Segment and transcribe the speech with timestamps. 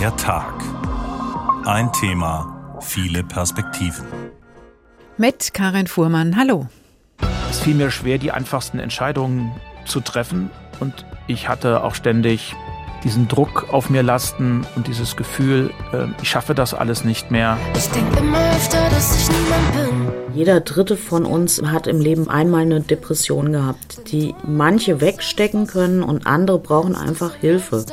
[0.00, 0.54] Der Tag.
[1.66, 4.06] Ein Thema, viele Perspektiven.
[5.18, 6.68] Mit Karin Fuhrmann, hallo.
[7.50, 9.52] Es fiel mir schwer, die einfachsten Entscheidungen
[9.84, 10.50] zu treffen
[10.80, 12.56] und ich hatte auch ständig
[13.04, 17.58] diesen Druck auf mir lasten und dieses Gefühl, äh, ich schaffe das alles nicht mehr.
[17.76, 20.29] Ich denke immer öfter, dass ich niemand bin.
[20.34, 26.02] Jeder dritte von uns hat im Leben einmal eine Depression gehabt, die manche wegstecken können
[26.02, 27.84] und andere brauchen einfach Hilfe.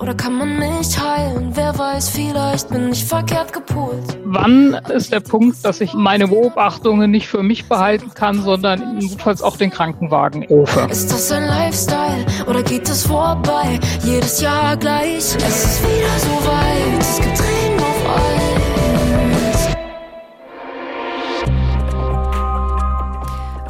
[0.00, 1.50] Oder kann man mich heilen?
[1.54, 4.18] Wer weiß, vielleicht bin ich verkehrt gepolt.
[4.24, 9.42] Wann ist der Punkt, dass ich meine Beobachtungen nicht für mich behalten kann, sondern notfalls
[9.42, 10.88] auch den Krankenwagen rufe?
[10.90, 13.78] Ist das ein Lifestyle oder geht es vorbei?
[14.04, 17.00] Jedes Jahr gleich, es ist wieder so weit.
[17.00, 18.43] Es gibt Tränen auf Eis.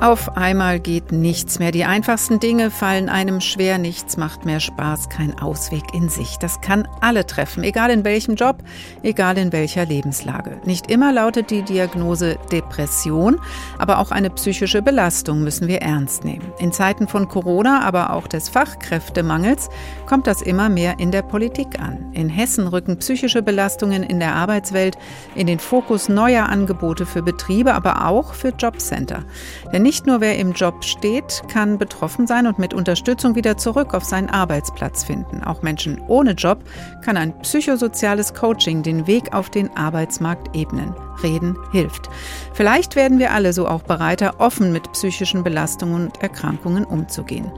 [0.05, 1.71] Auf einmal geht nichts mehr.
[1.71, 3.79] Die einfachsten Dinge fallen einem schwer.
[3.79, 5.09] Nichts macht mehr Spaß.
[5.09, 6.37] Kein Ausweg in sich.
[6.37, 8.59] Das kann alle treffen, egal in welchem Job,
[9.03, 10.61] egal in welcher Lebenslage.
[10.67, 13.41] Nicht immer lautet die Diagnose Depression,
[13.79, 16.53] aber auch eine psychische Belastung müssen wir ernst nehmen.
[16.59, 19.71] In Zeiten von Corona, aber auch des Fachkräftemangels
[20.05, 22.13] kommt das immer mehr in der Politik an.
[22.13, 24.99] In Hessen rücken psychische Belastungen in der Arbeitswelt
[25.35, 29.25] in den Fokus neuer Angebote für Betriebe, aber auch für Jobcenter.
[29.73, 33.57] Denn nicht nicht nur wer im Job steht, kann betroffen sein und mit Unterstützung wieder
[33.57, 35.45] zurück auf seinen Arbeitsplatz finden.
[35.45, 36.65] Auch Menschen ohne Job
[37.05, 40.97] kann ein psychosoziales Coaching den Weg auf den Arbeitsmarkt ebnen.
[41.23, 42.11] Reden hilft.
[42.55, 47.53] Vielleicht werden wir alle so auch bereiter, offen mit psychischen Belastungen und Erkrankungen umzugehen.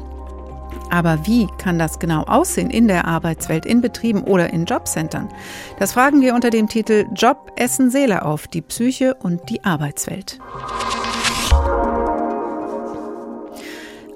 [0.91, 5.31] Aber wie kann das genau aussehen in der Arbeitswelt, in Betrieben oder in Jobcentern?
[5.79, 10.39] Das fragen wir unter dem Titel Job, Essen, Seele auf, die Psyche und die Arbeitswelt.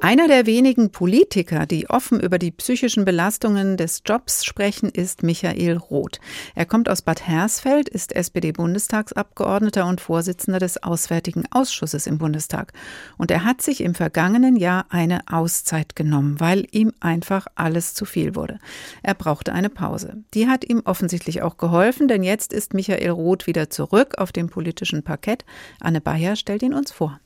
[0.02, 5.76] Einer der wenigen Politiker, die offen über die psychischen Belastungen des Jobs sprechen, ist Michael
[5.76, 6.20] Roth.
[6.54, 12.72] Er kommt aus Bad Hersfeld, ist SPD-Bundestagsabgeordneter und Vorsitzender des Auswärtigen Ausschusses im Bundestag.
[13.18, 18.06] Und er hat sich im vergangenen Jahr eine Auszeit genommen, weil ihm einfach alles zu
[18.06, 18.58] viel wurde.
[19.02, 20.24] Er brauchte eine Pause.
[20.32, 24.48] Die hat ihm offensichtlich auch geholfen, denn jetzt ist Michael Roth wieder zurück auf dem
[24.48, 25.44] politischen Parkett.
[25.78, 27.20] Anne Bayer stellt ihn uns vor.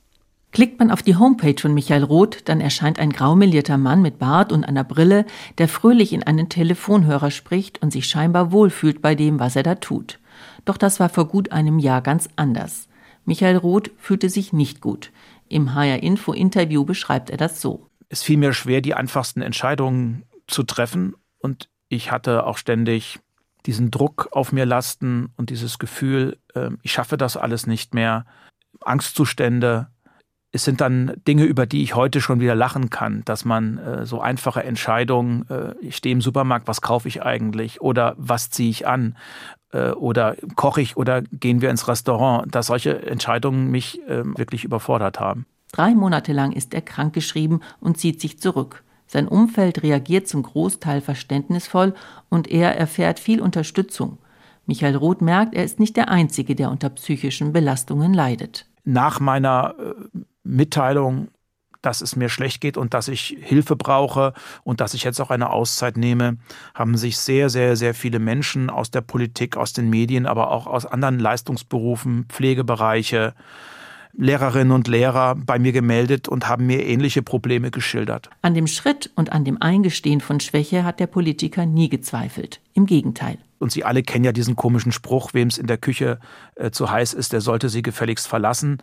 [0.55, 4.53] Klickt man auf die Homepage von Michael Roth, dann erscheint ein graumelierter Mann mit Bart
[4.53, 5.25] und einer Brille,
[5.57, 9.75] der fröhlich in einen Telefonhörer spricht und sich scheinbar wohlfühlt bei dem, was er da
[9.75, 10.17] tut.
[10.63, 12.87] Doch das war vor gut einem Jahr ganz anders.
[13.25, 15.11] Michael Roth fühlte sich nicht gut.
[15.49, 17.89] Im HR Info Interview beschreibt er das so.
[18.07, 23.19] Es fiel mir schwer, die einfachsten Entscheidungen zu treffen und ich hatte auch ständig
[23.65, 28.25] diesen Druck auf mir lasten und dieses Gefühl, ähm, ich schaffe das alles nicht mehr,
[28.79, 29.89] Angstzustände,
[30.55, 34.05] es sind dann Dinge, über die ich heute schon wieder lachen kann, dass man äh,
[34.05, 38.69] so einfache Entscheidungen, äh, ich stehe im Supermarkt, was kaufe ich eigentlich oder was ziehe
[38.69, 39.17] ich an
[39.73, 44.63] äh, oder koche ich oder gehen wir ins Restaurant, dass solche Entscheidungen mich ähm, wirklich
[44.63, 45.45] überfordert haben.
[45.73, 48.83] Drei Monate lang ist er krankgeschrieben und zieht sich zurück.
[49.07, 51.93] Sein Umfeld reagiert zum Großteil verständnisvoll
[52.29, 54.19] und er erfährt viel Unterstützung.
[54.67, 58.65] Michael Roth merkt, er ist nicht der Einzige, der unter psychischen Belastungen leidet.
[58.85, 59.93] Nach meiner äh,
[60.45, 61.29] Mitteilung,
[61.81, 64.33] dass es mir schlecht geht und dass ich Hilfe brauche
[64.63, 66.37] und dass ich jetzt auch eine Auszeit nehme,
[66.73, 70.65] haben sich sehr, sehr, sehr viele Menschen aus der Politik, aus den Medien, aber auch
[70.65, 73.35] aus anderen Leistungsberufen, Pflegebereiche,
[74.17, 78.29] Lehrerinnen und Lehrer bei mir gemeldet und haben mir ähnliche Probleme geschildert.
[78.41, 82.61] An dem Schritt und an dem Eingestehen von Schwäche hat der Politiker nie gezweifelt.
[82.73, 83.37] Im Gegenteil.
[83.57, 86.19] Und Sie alle kennen ja diesen komischen Spruch, wem es in der Küche
[86.55, 88.79] äh, zu heiß ist, der sollte sie gefälligst verlassen.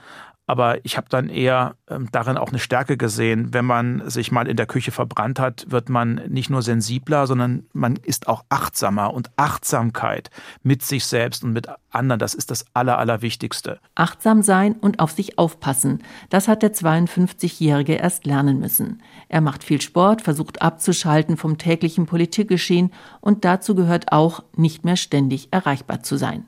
[0.47, 3.55] Aber ich habe dann eher ähm, darin auch eine Stärke gesehen.
[3.55, 7.65] Wenn man sich mal in der Küche verbrannt hat, wird man nicht nur sensibler, sondern
[7.73, 9.15] man ist auch achtsamer.
[9.15, 10.31] Und Achtsamkeit
[10.63, 13.79] mit sich selbst und mit anderen, das ist das Aller, Allerwichtigste.
[13.95, 19.01] Achtsam sein und auf sich aufpassen, das hat der 52-Jährige erst lernen müssen.
[19.29, 24.97] Er macht viel Sport, versucht abzuschalten vom täglichen Politikgeschehen und dazu gehört auch, nicht mehr
[24.97, 26.47] ständig erreichbar zu sein.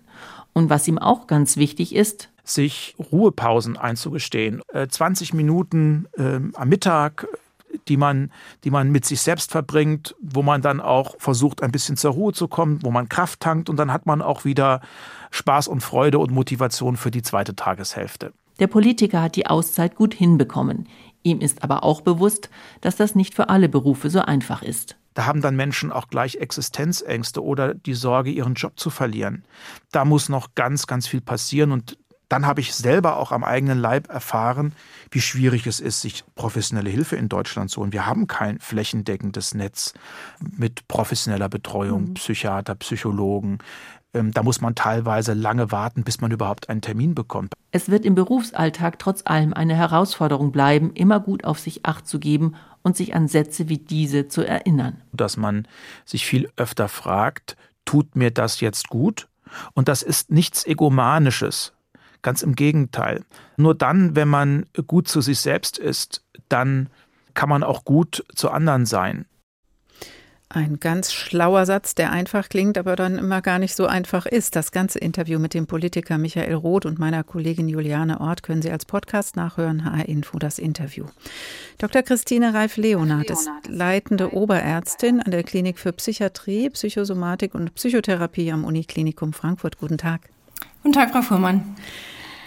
[0.52, 4.62] Und was ihm auch ganz wichtig ist, sich Ruhepausen einzugestehen.
[4.88, 7.26] 20 äh, Minuten äh, am Mittag,
[7.88, 8.30] die man,
[8.62, 12.32] die man mit sich selbst verbringt, wo man dann auch versucht, ein bisschen zur Ruhe
[12.32, 14.80] zu kommen, wo man Kraft tankt und dann hat man auch wieder
[15.30, 18.32] Spaß und Freude und Motivation für die zweite Tageshälfte.
[18.60, 20.86] Der Politiker hat die Auszeit gut hinbekommen.
[21.24, 22.50] Ihm ist aber auch bewusst,
[22.82, 24.96] dass das nicht für alle Berufe so einfach ist.
[25.14, 29.44] Da haben dann Menschen auch gleich Existenzängste oder die Sorge, ihren Job zu verlieren.
[29.92, 31.96] Da muss noch ganz, ganz viel passieren und
[32.28, 34.72] dann habe ich selber auch am eigenen Leib erfahren,
[35.10, 37.92] wie schwierig es ist, sich professionelle Hilfe in Deutschland zu holen.
[37.92, 39.94] Wir haben kein flächendeckendes Netz
[40.40, 42.14] mit professioneller Betreuung, mhm.
[42.14, 43.58] Psychiater, Psychologen.
[44.14, 47.52] Ähm, da muss man teilweise lange warten, bis man überhaupt einen Termin bekommt.
[47.72, 52.18] Es wird im Berufsalltag trotz allem eine Herausforderung bleiben, immer gut auf sich acht zu
[52.18, 55.02] geben und sich an Sätze wie diese zu erinnern.
[55.12, 55.66] Dass man
[56.04, 59.28] sich viel öfter fragt, tut mir das jetzt gut?
[59.74, 61.73] Und das ist nichts Egomanisches.
[62.24, 63.22] Ganz im Gegenteil.
[63.58, 66.88] Nur dann, wenn man gut zu sich selbst ist, dann
[67.34, 69.26] kann man auch gut zu anderen sein.
[70.48, 74.56] Ein ganz schlauer Satz, der einfach klingt, aber dann immer gar nicht so einfach ist.
[74.56, 78.70] Das ganze Interview mit dem Politiker Michael Roth und meiner Kollegin Juliane Ort können Sie
[78.70, 79.84] als Podcast nachhören.
[79.84, 81.04] HR Info, das Interview.
[81.76, 82.02] Dr.
[82.02, 89.34] Christine Reif-Leonard ist leitende Oberärztin an der Klinik für Psychiatrie, Psychosomatik und Psychotherapie am Uniklinikum
[89.34, 89.76] Frankfurt.
[89.76, 90.30] Guten Tag.
[90.82, 91.76] Guten Tag, Frau Fuhrmann.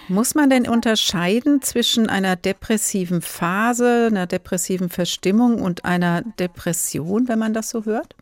[0.10, 7.40] Muss man denn unterscheiden zwischen einer depressiven Phase, einer depressiven Verstimmung und einer Depression, wenn
[7.40, 8.16] man das so hört?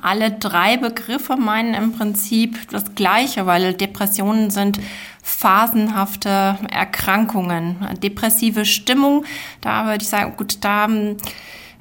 [0.00, 4.78] Alle drei Begriffe meinen im Prinzip das Gleiche, weil Depressionen sind
[5.22, 7.76] phasenhafte Erkrankungen.
[8.02, 9.24] Depressive Stimmung,
[9.60, 11.16] da würde ich sagen, gut, da ähm,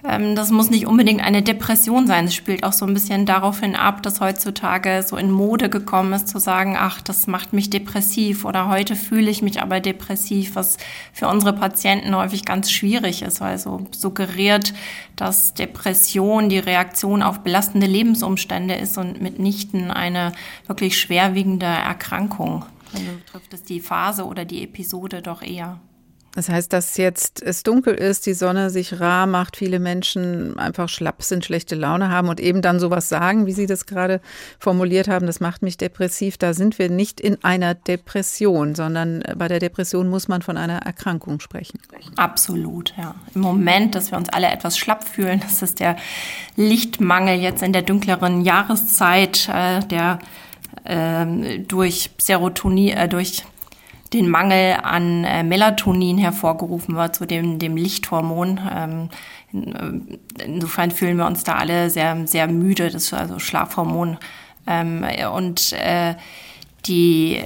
[0.04, 2.26] das muss nicht unbedingt eine Depression sein.
[2.26, 6.14] Es spielt auch so ein bisschen darauf hin ab, dass heutzutage so in Mode gekommen
[6.14, 10.56] ist, zu sagen, ach, das macht mich depressiv oder heute fühle ich mich aber depressiv,
[10.56, 10.78] was
[11.14, 14.74] für unsere Patienten häufig ganz schwierig ist, weil so suggeriert,
[15.16, 20.32] dass Depression die Reaktion auf belastende Lebensumstände ist und mitnichten eine
[20.66, 22.66] wirklich schwerwiegende Erkrankung.
[22.94, 25.80] Also trifft es die Phase oder die Episode doch eher.
[26.34, 30.88] Das heißt, dass jetzt es dunkel ist, die Sonne sich rar macht, viele Menschen einfach
[30.88, 34.22] schlapp sind, schlechte Laune haben und eben dann sowas sagen, wie Sie das gerade
[34.58, 36.38] formuliert haben, das macht mich depressiv.
[36.38, 40.80] Da sind wir nicht in einer Depression, sondern bei der Depression muss man von einer
[40.80, 41.80] Erkrankung sprechen.
[42.16, 43.16] Absolut, ja.
[43.36, 45.98] Im Moment, dass wir uns alle etwas schlapp fühlen, das ist der
[46.56, 50.20] Lichtmangel jetzt in der dunkleren Jahreszeit, äh, der
[50.86, 53.44] äh, durch Serotonin, äh, durch
[54.14, 58.60] den Mangel an äh, Melatonin hervorgerufen wird, zu dem, dem Lichthormon.
[58.74, 59.10] Ähm,
[59.54, 64.18] äh, insofern fühlen wir uns da alle sehr, sehr müde, das ist also Schlafhormon.
[64.68, 66.16] Ähm, und äh,
[66.86, 67.40] die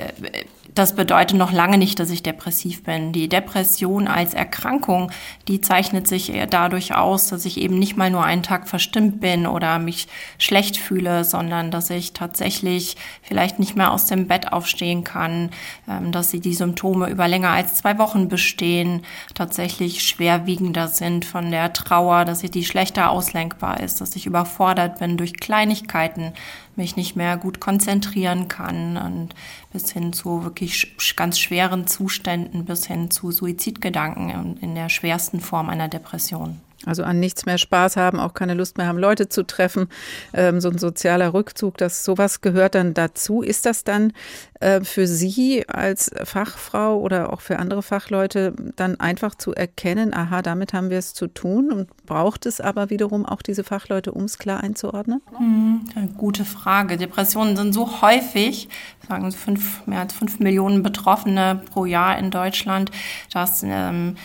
[0.75, 3.13] das bedeutet noch lange nicht, dass ich depressiv bin.
[3.13, 5.10] Die Depression als Erkrankung,
[5.48, 9.48] die zeichnet sich dadurch aus, dass ich eben nicht mal nur einen Tag verstimmt bin
[9.48, 10.07] oder mich
[10.38, 15.50] schlecht fühle, sondern dass ich tatsächlich vielleicht nicht mehr aus dem Bett aufstehen kann,
[15.88, 21.51] ähm, dass sie die Symptome über länger als zwei Wochen bestehen, tatsächlich schwerwiegender sind von
[21.51, 26.33] der Trauer, dass sie die schlechter auslenkbar ist, dass ich überfordert bin durch Kleinigkeiten,
[26.77, 29.36] mich nicht mehr gut konzentrieren kann und
[29.72, 35.69] bis hin zu wirklich ganz schweren Zuständen, bis hin zu Suizidgedanken in der schwersten Form
[35.69, 36.60] einer Depression.
[36.85, 39.87] Also an nichts mehr Spaß haben, auch keine Lust mehr haben, Leute zu treffen,
[40.33, 43.41] ähm, so ein sozialer Rückzug, das sowas gehört dann dazu.
[43.41, 44.13] Ist das dann
[44.59, 50.41] äh, für Sie als Fachfrau oder auch für andere Fachleute dann einfach zu erkennen, aha,
[50.41, 54.23] damit haben wir es zu tun und braucht es aber wiederum auch diese Fachleute, um
[54.23, 55.21] es klar einzuordnen?
[55.37, 55.81] Hm,
[56.17, 56.97] gute Frage.
[56.97, 58.69] Depressionen sind so häufig,
[59.07, 62.91] sagen fünf, mehr als fünf Millionen Betroffene pro Jahr in Deutschland,
[63.31, 64.15] dass ähm,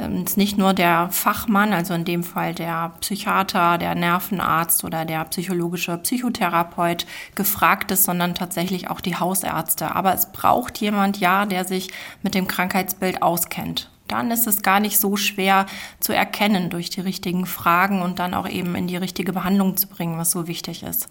[0.00, 5.24] ist nicht nur der Fachmann, also in dem Fall der Psychiater, der Nervenarzt oder der
[5.26, 9.94] psychologische Psychotherapeut gefragt ist, sondern tatsächlich auch die Hausärzte.
[9.94, 11.90] Aber es braucht jemand, ja, der sich
[12.22, 13.90] mit dem Krankheitsbild auskennt.
[14.08, 15.66] Dann ist es gar nicht so schwer
[16.00, 19.86] zu erkennen durch die richtigen Fragen und dann auch eben in die richtige Behandlung zu
[19.86, 21.08] bringen, was so wichtig ist.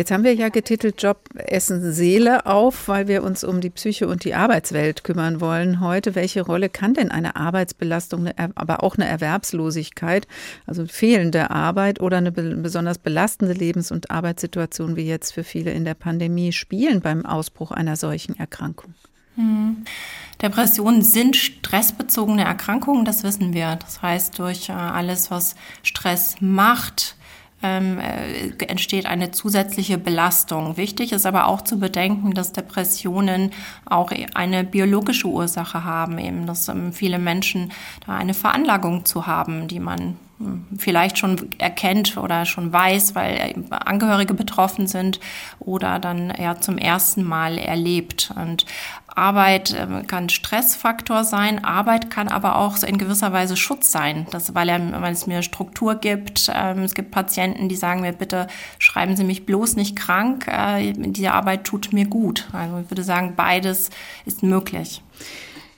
[0.00, 4.08] Jetzt haben wir ja getitelt Job Essen Seele auf, weil wir uns um die Psyche
[4.08, 6.14] und die Arbeitswelt kümmern wollen heute.
[6.14, 10.26] Welche Rolle kann denn eine Arbeitsbelastung, aber auch eine Erwerbslosigkeit,
[10.66, 15.84] also fehlende Arbeit oder eine besonders belastende Lebens- und Arbeitssituation wie jetzt für viele in
[15.84, 18.94] der Pandemie spielen beim Ausbruch einer solchen Erkrankung?
[19.34, 19.84] Hm.
[20.40, 23.76] Depressionen sind stressbezogene Erkrankungen, das wissen wir.
[23.76, 27.16] Das heißt, durch äh, alles, was Stress macht,
[27.62, 30.76] ähm, äh, entsteht eine zusätzliche Belastung.
[30.76, 33.50] Wichtig ist aber auch zu bedenken, dass Depressionen
[33.84, 37.72] auch eine biologische Ursache haben, eben dass ähm, viele Menschen
[38.06, 40.16] da eine Veranlagung zu haben, die man
[40.76, 45.20] vielleicht schon erkennt oder schon weiß, weil Angehörige betroffen sind
[45.58, 48.32] oder dann ja zum ersten Mal erlebt.
[48.34, 48.64] Und
[49.06, 54.54] Arbeit äh, kann Stressfaktor sein, Arbeit kann aber auch in gewisser Weise Schutz sein, das,
[54.54, 56.50] weil, er, weil es mir Struktur gibt.
[56.54, 58.46] Ähm, es gibt Patienten, die sagen mir, bitte
[58.78, 62.48] schreiben Sie mich bloß nicht krank, äh, diese Arbeit tut mir gut.
[62.52, 63.90] Also ich würde sagen, beides
[64.24, 65.02] ist möglich.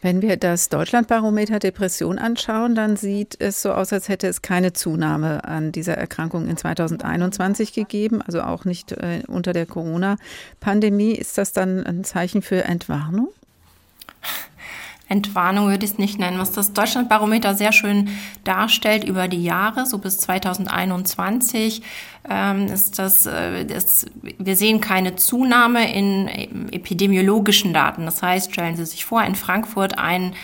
[0.02, 4.72] Wenn wir das Deutschlandbarometer Depression anschauen, dann sieht es so aus, als hätte es keine
[4.72, 11.12] Zunahme an dieser Erkrankung in 2021 gegeben, also auch nicht äh, unter der Corona-Pandemie.
[11.12, 13.28] Ist das dann ein Zeichen für Entwarnung?
[15.12, 16.38] Entwarnung würde ich es nicht nennen.
[16.38, 18.08] Was das Deutschlandbarometer sehr schön
[18.44, 21.82] darstellt über die Jahre, so bis 2021,
[22.28, 24.06] ähm, ist das, äh, das,
[24.38, 26.28] wir sehen keine Zunahme in
[26.72, 28.06] epidemiologischen Daten.
[28.06, 30.34] Das heißt, stellen Sie sich vor, in Frankfurt ein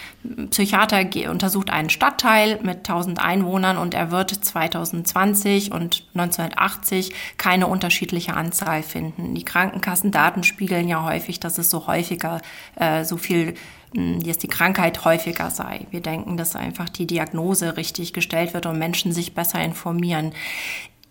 [0.51, 8.35] Psychiater untersucht einen Stadtteil mit 1000 Einwohnern und er wird 2020 und 1980 keine unterschiedliche
[8.35, 9.35] Anzahl finden.
[9.35, 12.43] Die Krankenkassendaten spiegeln ja häufig, dass es so häufiger
[12.75, 13.55] äh, so viel
[13.93, 15.87] dass die Krankheit häufiger sei.
[15.91, 20.33] Wir denken, dass einfach die Diagnose richtig gestellt wird und Menschen sich besser informieren.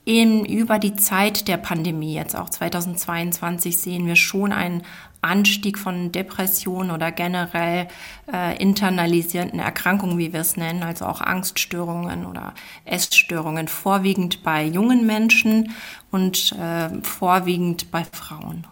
[0.06, 4.84] In, über die Zeit der Pandemie, jetzt auch 2022, sehen wir schon einen
[5.22, 7.90] Anstieg von Depressionen oder generell
[8.32, 12.54] äh, internalisierten Erkrankungen, wie wir es nennen, also auch Angststörungen oder
[12.86, 15.74] Essstörungen, vorwiegend bei jungen Menschen
[16.12, 18.66] und äh, vorwiegend bei Frauen.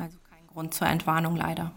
[0.00, 1.70] Also kein Grund zur Entwarnung leider.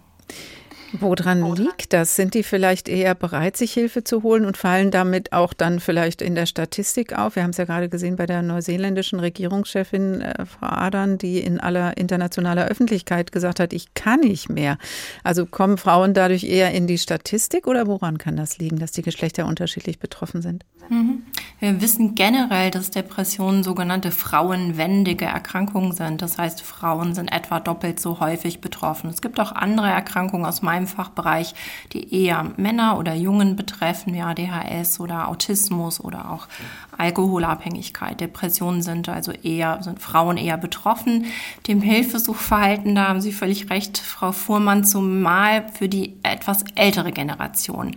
[0.93, 2.15] Woran liegt das?
[2.15, 6.21] Sind die vielleicht eher bereit, sich Hilfe zu holen und fallen damit auch dann vielleicht
[6.21, 7.35] in der Statistik auf?
[7.35, 11.59] Wir haben es ja gerade gesehen bei der neuseeländischen Regierungschefin äh, Frau Adern, die in
[11.59, 14.77] aller internationaler Öffentlichkeit gesagt hat, ich kann nicht mehr.
[15.23, 19.01] Also kommen Frauen dadurch eher in die Statistik oder woran kann das liegen, dass die
[19.01, 20.63] Geschlechter unterschiedlich betroffen sind?
[20.89, 21.23] Mhm.
[21.59, 26.21] Wir wissen generell, dass Depressionen sogenannte frauenwendige Erkrankungen sind.
[26.21, 29.09] Das heißt, Frauen sind etwa doppelt so häufig betroffen.
[29.09, 31.55] Es gibt auch andere Erkrankungen aus meinem Fachbereich,
[31.93, 36.47] die eher Männer oder Jungen betreffen, wie ADHS oder Autismus oder auch
[36.95, 38.21] Alkoholabhängigkeit.
[38.21, 41.25] Depressionen sind also eher, sind Frauen eher betroffen.
[41.67, 47.95] Dem Hilfesuchverhalten, da haben Sie völlig recht, Frau Fuhrmann, zumal für die etwas ältere Generation.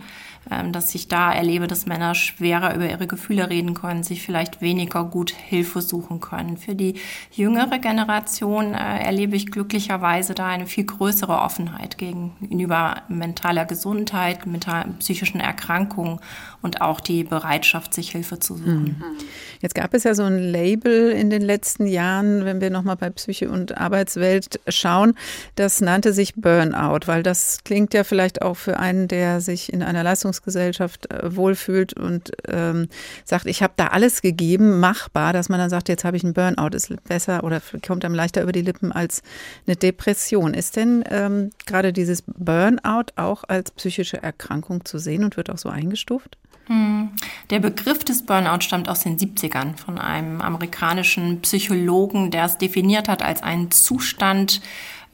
[0.49, 4.61] Ähm, dass ich da erlebe, dass Männer schwerer über ihre Gefühle reden können, sich vielleicht
[4.61, 6.57] weniger gut Hilfe suchen können.
[6.57, 6.95] Für die
[7.31, 14.85] jüngere Generation äh, erlebe ich glücklicherweise da eine viel größere Offenheit gegenüber mentaler Gesundheit, mental,
[14.99, 16.19] psychischen Erkrankungen
[16.61, 18.97] und auch die Bereitschaft, sich Hilfe zu suchen.
[18.99, 19.15] Mhm.
[19.59, 23.09] Jetzt gab es ja so ein Label in den letzten Jahren, wenn wir nochmal bei
[23.09, 25.13] Psyche und Arbeitswelt schauen,
[25.55, 29.83] das nannte sich Burnout, weil das klingt ja vielleicht auch für einen, der sich in
[29.83, 32.31] einer Leistungs Leistungsgesellschaft äh, wohlfühlt und
[32.71, 32.87] ähm,
[33.25, 36.33] sagt, ich habe da alles gegeben, machbar, dass man dann sagt, jetzt habe ich einen
[36.33, 39.21] Burnout, ist besser oder kommt einem leichter über die Lippen als
[39.67, 40.53] eine Depression.
[40.53, 45.57] Ist denn ähm, gerade dieses Burnout auch als psychische Erkrankung zu sehen und wird auch
[45.57, 46.37] so eingestuft?
[46.67, 47.09] Hm.
[47.49, 53.09] Der Begriff des Burnout stammt aus den 70ern von einem amerikanischen Psychologen, der es definiert
[53.09, 54.61] hat als einen Zustand,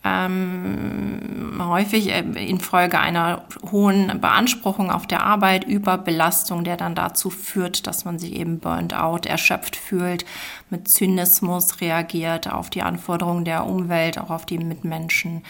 [0.08, 7.88] ähm, häufig äh, infolge einer hohen Beanspruchung auf der Arbeit, Überbelastung, der dann dazu führt,
[7.88, 10.26] dass man sich eben burnt out, erschöpft fühlt,
[10.70, 15.44] mit Zynismus reagiert auf die Anforderungen der Umwelt, auch auf die Mitmenschen.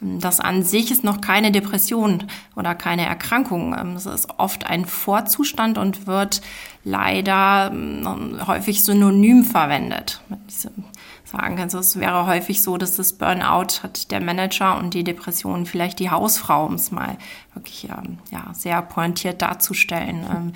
[0.00, 2.24] Das an sich ist noch keine Depression
[2.56, 3.72] oder keine Erkrankung.
[3.96, 6.42] Es ist oft ein Vorzustand und wird
[6.84, 10.20] leider ähm, häufig synonym verwendet
[11.36, 11.74] sagen kannst.
[11.74, 16.10] Es wäre häufig so, dass das Burnout hat der Manager und die Depression vielleicht die
[16.10, 17.16] Hausfrau, um es mal
[17.54, 20.24] wirklich ähm, ja, sehr pointiert darzustellen.
[20.34, 20.52] Ähm,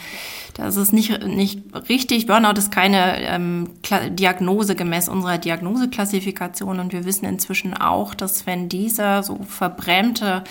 [0.55, 2.27] das ist nicht, nicht richtig.
[2.27, 3.71] Burnout ist keine ähm,
[4.11, 10.43] Diagnose gemäß unserer Diagnoseklassifikation und wir wissen inzwischen auch, dass wenn diese so verbrämte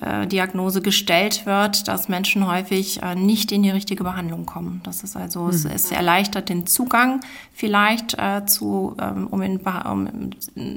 [0.00, 4.80] äh, Diagnose gestellt wird, dass Menschen häufig äh, nicht in die richtige Behandlung kommen.
[4.84, 5.50] Das ist also, mhm.
[5.50, 7.20] es, es, erleichtert den Zugang
[7.52, 10.30] vielleicht äh, zu, ähm, um, in, um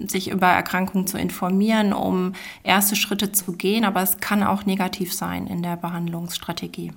[0.08, 5.14] sich über Erkrankungen zu informieren, um erste Schritte zu gehen, aber es kann auch negativ
[5.14, 6.92] sein in der Behandlungsstrategie.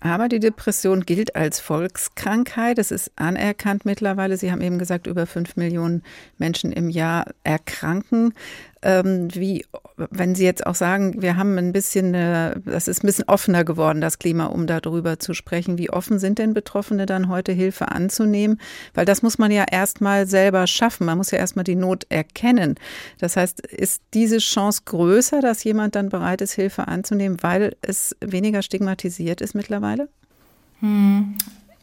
[0.00, 2.78] Aber die Depression gilt als Volkskrankheit.
[2.78, 4.36] Es ist anerkannt mittlerweile.
[4.36, 6.02] Sie haben eben gesagt, über fünf Millionen
[6.38, 8.34] Menschen im Jahr erkranken
[8.86, 9.64] ähm, wie,
[9.96, 13.64] wenn Sie jetzt auch sagen, wir haben ein bisschen, äh, das ist ein bisschen offener
[13.64, 15.76] geworden, das Klima, um darüber zu sprechen.
[15.76, 18.60] Wie offen sind denn Betroffene dann heute Hilfe anzunehmen?
[18.94, 21.04] Weil das muss man ja erstmal selber schaffen.
[21.04, 22.76] Man muss ja erstmal die Not erkennen.
[23.18, 28.14] Das heißt, ist diese Chance größer, dass jemand dann bereit ist, Hilfe anzunehmen, weil es
[28.20, 30.08] weniger stigmatisiert ist mittlerweile?
[30.78, 31.34] Hm.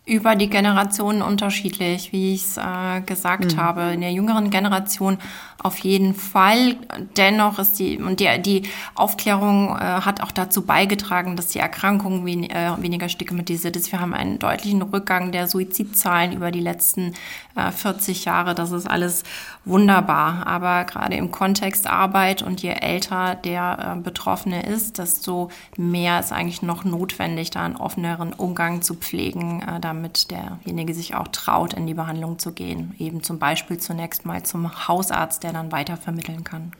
[0.06, 3.58] Über die Generationen unterschiedlich, wie ich es äh, gesagt mhm.
[3.58, 3.82] habe.
[3.94, 5.18] In der jüngeren Generation
[5.60, 6.76] auf jeden Fall.
[7.16, 8.64] Dennoch ist die, und die, die
[8.96, 13.94] Aufklärung äh, hat auch dazu beigetragen, dass die Erkrankung wen, äh, weniger stigmatisiert ist.
[13.94, 17.14] Wir haben einen deutlichen Rückgang der Suizidzahlen über die letzten
[17.56, 18.56] äh, 40 Jahre.
[18.56, 19.24] Das ist alles
[19.66, 20.46] wunderbar.
[20.48, 26.32] Aber gerade im Kontext Arbeit und je älter der äh, Betroffene ist, desto mehr ist
[26.32, 31.74] eigentlich noch notwendig, da einen offeneren Umgang zu pflegen, äh, damit derjenige sich auch traut,
[31.74, 32.94] in die Behandlung zu gehen.
[33.00, 36.72] Eben zum Beispiel zunächst mal zum Hausarzt, der dann weitervermitteln kann.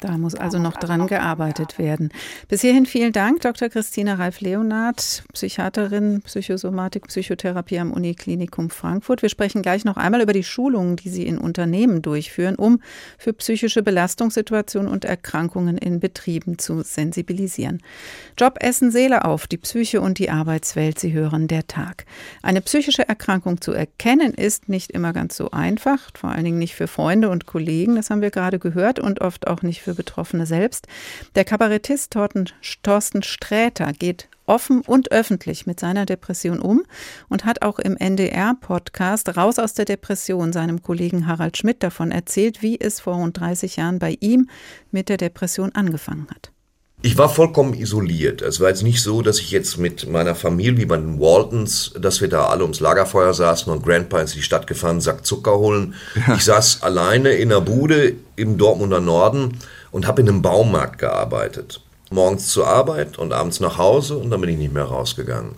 [0.00, 2.10] Da muss also noch dran gearbeitet werden.
[2.48, 3.68] Bis hierhin vielen Dank, Dr.
[3.68, 9.22] Christina Reif-Leonard, Psychiaterin, Psychosomatik, Psychotherapie am Uniklinikum Frankfurt.
[9.22, 12.80] Wir sprechen gleich noch einmal über die Schulungen, die Sie in Unternehmen durchführen, um
[13.18, 17.80] für psychische Belastungssituationen und Erkrankungen in Betrieben zu sensibilisieren.
[18.36, 22.04] Job essen Seele auf, die Psyche und die Arbeitswelt, Sie hören der Tag.
[22.42, 26.74] Eine psychische Erkrankung zu erkennen ist nicht immer ganz so einfach, vor allen Dingen nicht
[26.74, 30.46] für Freunde und Kollegen, das haben wir gerade gehört, und oft auch nicht für Betroffene
[30.46, 30.86] selbst.
[31.34, 32.14] Der Kabarettist
[32.82, 36.84] Thorsten Sträter geht offen und öffentlich mit seiner Depression um
[37.28, 42.62] und hat auch im NDR-Podcast Raus aus der Depression seinem Kollegen Harald Schmidt davon erzählt,
[42.62, 44.48] wie es vor rund 30 Jahren bei ihm
[44.90, 46.50] mit der Depression angefangen hat.
[47.02, 48.40] Ich war vollkommen isoliert.
[48.40, 51.92] Es war jetzt nicht so, dass ich jetzt mit meiner Familie, wie bei den Waltons,
[52.00, 55.58] dass wir da alle ums Lagerfeuer saßen und Grandpa ins die Stadt gefahren, Sack Zucker
[55.58, 55.96] holen.
[56.26, 56.34] Ja.
[56.34, 59.58] Ich saß alleine in der Bude im Dortmunder Norden
[59.94, 61.80] und habe in einem Baumarkt gearbeitet.
[62.10, 65.52] Morgens zur Arbeit und abends nach Hause und dann bin ich nicht mehr rausgegangen.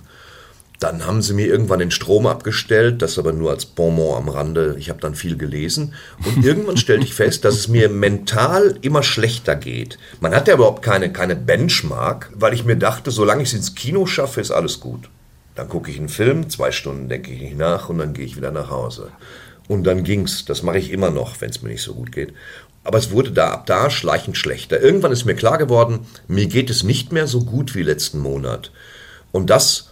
[0.79, 4.77] Dann haben sie mir irgendwann den Strom abgestellt, das aber nur als Bonbon am Rande.
[4.79, 5.95] Ich habe dann viel gelesen.
[6.23, 9.99] Und irgendwann stellte ich fest, dass es mir mental immer schlechter geht.
[10.21, 13.75] Man hat ja überhaupt keine, keine Benchmark, weil ich mir dachte, solange ich es ins
[13.75, 15.09] Kino schaffe, ist alles gut.
[15.55, 18.37] Dann gucke ich einen Film, zwei Stunden denke ich nicht nach und dann gehe ich
[18.37, 19.09] wieder nach Hause.
[19.69, 20.45] Und dann ging's.
[20.45, 22.33] Das mache ich immer noch, wenn es mir nicht so gut geht.
[22.87, 24.81] Aber es wurde da ab da schleichend schlechter.
[24.81, 28.71] Irgendwann ist mir klar geworden, mir geht es nicht mehr so gut wie letzten Monat.
[29.33, 29.91] Und das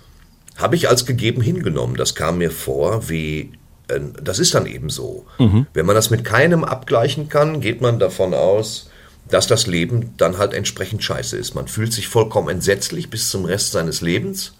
[0.57, 1.97] habe ich als gegeben hingenommen.
[1.97, 3.53] Das kam mir vor wie,
[3.89, 5.27] äh, das ist dann eben so.
[5.39, 5.67] Mhm.
[5.75, 8.91] Wenn man das mit keinem abgleichen kann, geht man davon aus,
[9.29, 11.57] dass das Leben dann halt entsprechend scheiße ist.
[11.57, 14.55] Man fühlt sich vollkommen entsetzlich bis zum Rest seines Lebens.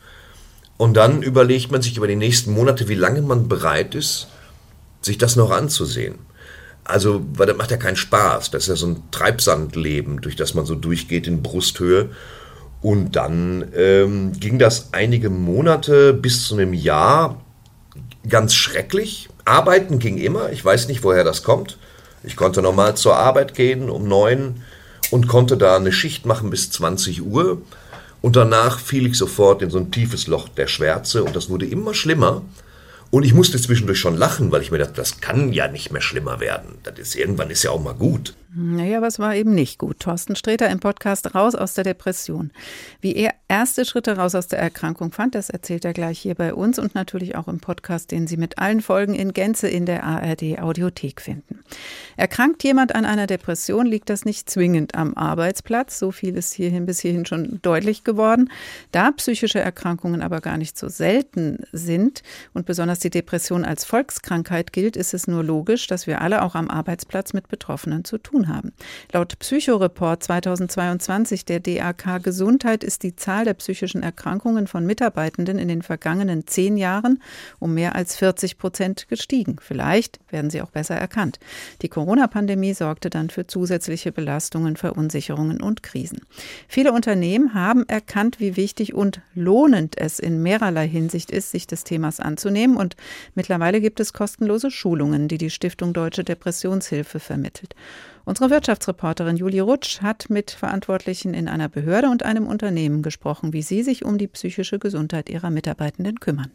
[0.77, 4.27] Und dann überlegt man sich über die nächsten Monate, wie lange man bereit ist,
[5.03, 6.19] sich das noch anzusehen.
[6.85, 8.51] Also, weil das macht ja keinen Spaß.
[8.51, 12.11] Das ist ja so ein Treibsandleben, durch das man so durchgeht in Brusthöhe.
[12.83, 17.41] Und dann ähm, ging das einige Monate bis zu einem Jahr
[18.29, 19.29] ganz schrecklich.
[19.47, 20.53] Arbeiten ging immer.
[20.53, 21.79] Ich weiß nicht, woher das kommt.
[22.23, 24.63] Ich konnte normal zur Arbeit gehen um neun
[25.11, 27.63] und konnte da eine Schicht machen bis 20 Uhr.
[28.23, 31.67] Und danach fiel ich sofort in so ein tiefes Loch der Schwärze und das wurde
[31.67, 32.43] immer schlimmer.
[33.11, 36.03] Und ich musste zwischendurch schon lachen, weil ich mir dachte, das kann ja nicht mehr
[36.03, 36.79] schlimmer werden.
[36.83, 38.35] Das ist, irgendwann ist ja auch mal gut.
[38.57, 39.99] Naja, aber es war eben nicht gut.
[39.99, 42.53] Thorsten Sträter im Podcast Raus aus der Depression.
[43.01, 46.55] Wie er erste Schritte raus aus der Erkrankung fand, das erzählt er gleich hier bei
[46.55, 50.05] uns und natürlich auch im Podcast, den Sie mit allen Folgen in Gänze in der
[50.05, 51.65] ARD Audiothek finden.
[52.17, 55.99] Erkrankt jemand an einer Depression, liegt das nicht zwingend am Arbeitsplatz.
[55.99, 58.53] So viel ist hierhin bis hierhin schon deutlich geworden.
[58.93, 64.73] Da psychische Erkrankungen aber gar nicht so selten sind und besonders die Depression als Volkskrankheit
[64.73, 68.44] gilt, ist es nur logisch, dass wir alle auch am Arbeitsplatz mit Betroffenen zu tun
[68.49, 68.73] haben.
[69.13, 75.69] Laut Psychoreport 2022 der DAK Gesundheit ist die Zahl der psychischen Erkrankungen von Mitarbeitenden in
[75.69, 77.23] den vergangenen zehn Jahren
[77.59, 79.57] um mehr als 40 Prozent gestiegen.
[79.61, 81.39] Vielleicht werden sie auch besser erkannt.
[81.83, 86.21] Die Corona-Pandemie sorgte dann für zusätzliche Belastungen, Verunsicherungen und Krisen.
[86.69, 91.85] Viele Unternehmen haben erkannt, wie wichtig und lohnend es in mehrerlei Hinsicht ist, sich des
[91.85, 92.77] Themas anzunehmen.
[92.77, 92.97] Und
[93.35, 97.75] mittlerweile gibt es kostenlose Schulungen, die die Stiftung Deutsche Depressionshilfe vermittelt.
[98.27, 103.63] Unsere Wirtschaftsreporterin Julie Rutsch hat mit Verantwortlichen in einer Behörde und einem Unternehmen gesprochen, wie
[103.63, 106.51] sie sich um die psychische Gesundheit ihrer Mitarbeitenden kümmern.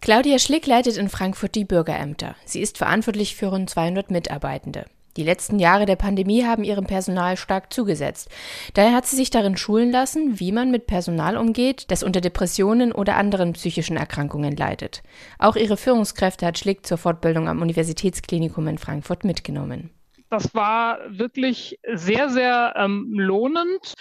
[0.00, 2.36] Claudia Schlick leitet in Frankfurt die Bürgerämter.
[2.44, 4.84] Sie ist verantwortlich für rund 200 Mitarbeitende.
[5.16, 8.30] Die letzten Jahre der Pandemie haben ihrem Personal stark zugesetzt.
[8.74, 12.92] Daher hat sie sich darin schulen lassen, wie man mit Personal umgeht, das unter Depressionen
[12.92, 15.02] oder anderen psychischen Erkrankungen leidet.
[15.38, 19.90] Auch ihre Führungskräfte hat Schlick zur Fortbildung am Universitätsklinikum in Frankfurt mitgenommen.
[20.32, 23.92] Das war wirklich sehr, sehr ähm, lohnend.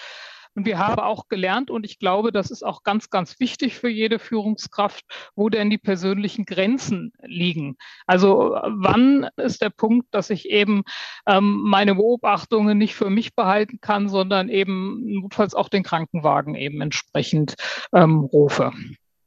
[0.56, 3.90] Und wir haben auch gelernt, und ich glaube, das ist auch ganz, ganz wichtig für
[3.90, 5.04] jede Führungskraft,
[5.36, 7.76] wo denn die persönlichen Grenzen liegen.
[8.08, 10.84] Also wann ist der Punkt, dass ich eben
[11.28, 16.80] ähm, meine Beobachtungen nicht für mich behalten kann, sondern eben notfalls auch den Krankenwagen eben
[16.80, 17.56] entsprechend
[17.94, 18.72] ähm, rufe.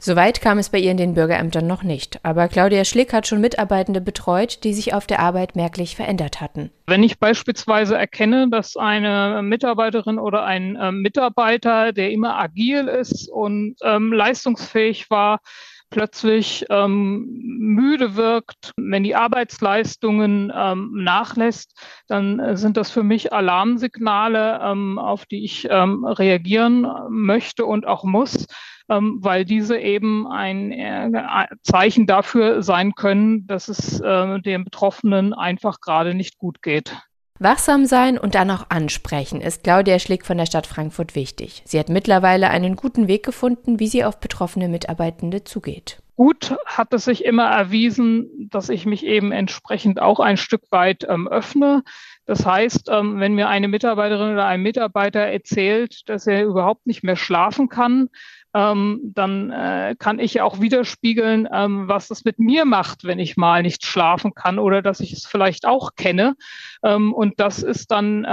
[0.07, 2.23] Soweit kam es bei ihr in den Bürgerämtern noch nicht.
[2.25, 6.71] Aber Claudia Schlick hat schon Mitarbeitende betreut, die sich auf der Arbeit merklich verändert hatten.
[6.87, 13.31] Wenn ich beispielsweise erkenne, dass eine Mitarbeiterin oder ein äh, Mitarbeiter, der immer agil ist
[13.31, 15.41] und ähm, leistungsfähig war,
[15.89, 23.33] plötzlich ähm, müde wirkt, wenn die Arbeitsleistungen ähm, nachlässt, dann äh, sind das für mich
[23.33, 28.47] Alarmsignale, ähm, auf die ich ähm, reagieren möchte und auch muss,
[28.89, 35.33] ähm, weil diese eben ein äh, Zeichen dafür sein können, dass es äh, dem Betroffenen
[35.35, 36.95] einfach gerade nicht gut geht.
[37.41, 41.63] Wachsam sein und dann auch ansprechen ist Claudia Schlick von der Stadt Frankfurt wichtig.
[41.65, 45.99] Sie hat mittlerweile einen guten Weg gefunden, wie sie auf betroffene Mitarbeitende zugeht.
[46.17, 51.05] Gut hat es sich immer erwiesen, dass ich mich eben entsprechend auch ein Stück weit
[51.09, 51.83] ähm, öffne.
[52.27, 57.03] Das heißt, ähm, wenn mir eine Mitarbeiterin oder ein Mitarbeiter erzählt, dass er überhaupt nicht
[57.03, 58.09] mehr schlafen kann,
[58.57, 63.37] ähm, dann äh, kann ich auch widerspiegeln, ähm, was das mit mir macht, wenn ich
[63.37, 66.35] mal nicht schlafen kann oder dass ich es vielleicht auch kenne.
[66.83, 68.25] Und das ist dann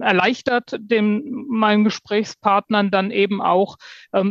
[0.00, 3.76] erleichtert dem meinen Gesprächspartnern dann eben auch,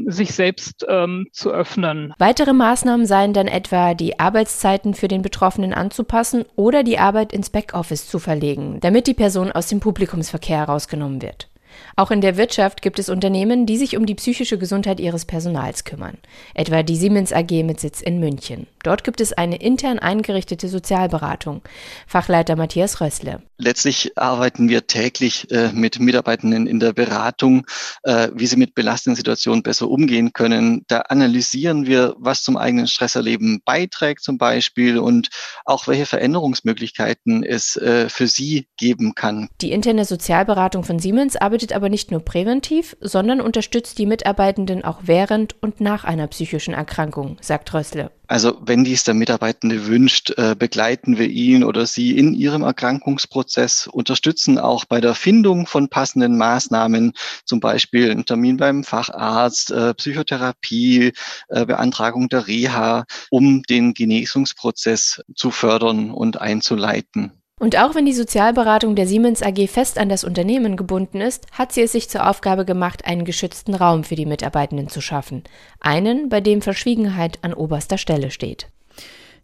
[0.07, 0.87] sich selbst
[1.31, 2.15] zu öffnen.
[2.17, 7.51] Weitere Maßnahmen seien dann etwa, die Arbeitszeiten für den Betroffenen anzupassen oder die Arbeit ins
[7.51, 11.49] Backoffice zu verlegen, damit die Person aus dem Publikumsverkehr herausgenommen wird.
[11.95, 15.83] Auch in der Wirtschaft gibt es Unternehmen, die sich um die psychische Gesundheit ihres Personals
[15.83, 16.17] kümmern,
[16.53, 18.67] etwa die Siemens AG mit Sitz in München.
[18.83, 21.61] Dort gibt es eine intern eingerichtete Sozialberatung.
[22.07, 23.41] Fachleiter Matthias Rössle.
[23.57, 27.65] Letztlich arbeiten wir täglich äh, mit Mitarbeitenden in der Beratung,
[28.03, 30.83] äh, wie sie mit belastenden Situationen besser umgehen können.
[30.87, 35.29] Da analysieren wir, was zum eigenen Stresserleben beiträgt zum Beispiel und
[35.65, 39.49] auch welche Veränderungsmöglichkeiten es äh, für sie geben kann.
[39.61, 44.83] Die interne Sozialberatung von Siemens arbeitet arbeitet aber nicht nur präventiv, sondern unterstützt die Mitarbeitenden
[44.83, 48.11] auch während und nach einer psychischen Erkrankung, sagt Rössle.
[48.27, 53.87] Also wenn dies der Mitarbeitende wünscht, äh, begleiten wir ihn oder sie in ihrem Erkrankungsprozess,
[53.87, 57.13] unterstützen auch bei der Findung von passenden Maßnahmen,
[57.45, 61.13] zum Beispiel einen Termin beim Facharzt, äh, Psychotherapie,
[61.47, 67.31] äh, Beantragung der Reha, um den Genesungsprozess zu fördern und einzuleiten.
[67.59, 71.71] Und auch wenn die Sozialberatung der Siemens AG fest an das Unternehmen gebunden ist, hat
[71.71, 75.43] sie es sich zur Aufgabe gemacht, einen geschützten Raum für die Mitarbeitenden zu schaffen.
[75.79, 78.67] Einen, bei dem Verschwiegenheit an oberster Stelle steht.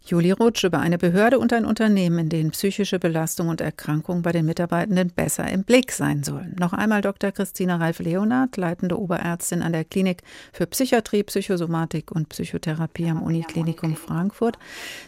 [0.06, 4.32] Juli Rutsch über eine Behörde und ein Unternehmen, in denen psychische Belastung und Erkrankung bei
[4.32, 6.54] den Mitarbeitenden besser im Blick sein sollen.
[6.58, 7.32] Noch einmal Dr.
[7.32, 14.58] Christina Ralf-Leonard, leitende Oberärztin an der Klinik für Psychiatrie, Psychosomatik und Psychotherapie am Uniklinikum Frankfurt.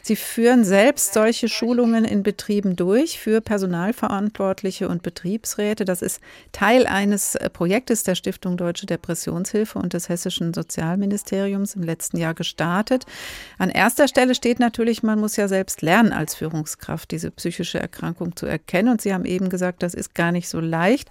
[0.01, 5.85] Sie führen selbst solche Schulungen in Betrieben durch für Personalverantwortliche und Betriebsräte.
[5.85, 11.83] Das ist Teil eines äh, Projektes der Stiftung Deutsche Depressionshilfe und des Hessischen Sozialministeriums im
[11.83, 13.05] letzten Jahr gestartet.
[13.59, 17.81] An erster Stelle steht natürlich natürlich, man muss ja selbst lernen als Führungskraft, diese psychische
[17.81, 18.88] Erkrankung zu erkennen.
[18.90, 21.11] Und Sie haben eben gesagt, das ist gar nicht so leicht,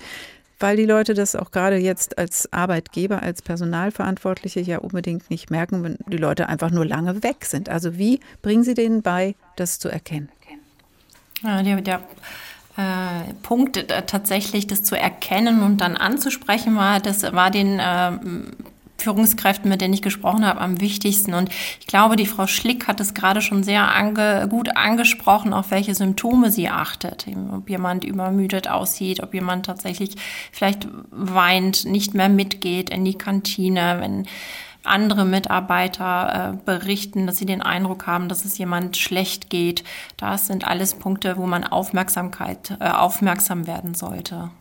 [0.62, 5.84] weil die Leute das auch gerade jetzt als Arbeitgeber, als Personalverantwortliche ja unbedingt nicht merken,
[5.84, 7.68] wenn die Leute einfach nur lange weg sind.
[7.68, 10.30] Also wie bringen Sie denen bei, das zu erkennen?
[11.44, 12.00] Ja, der,
[12.78, 18.12] äh, Punkt tatsächlich, das zu erkennen und dann anzusprechen war, das war den äh,
[18.98, 21.34] Führungskräften, mit denen ich gesprochen habe, am wichtigsten.
[21.34, 25.72] Und ich glaube, die Frau Schlick hat es gerade schon sehr ange, gut angesprochen, auf
[25.72, 27.26] welche Symptome sie achtet.
[27.52, 30.16] Ob jemand übermüdet aussieht, ob jemand tatsächlich
[30.52, 34.26] vielleicht weint, nicht mehr mitgeht in die Kantine, wenn
[34.86, 39.84] andere Mitarbeiter äh, berichten, dass sie den Eindruck haben, dass es jemand schlecht geht.
[40.18, 44.52] Das sind alles Punkte, wo man Aufmerksamkeit, äh, aufmerksam werden sollte.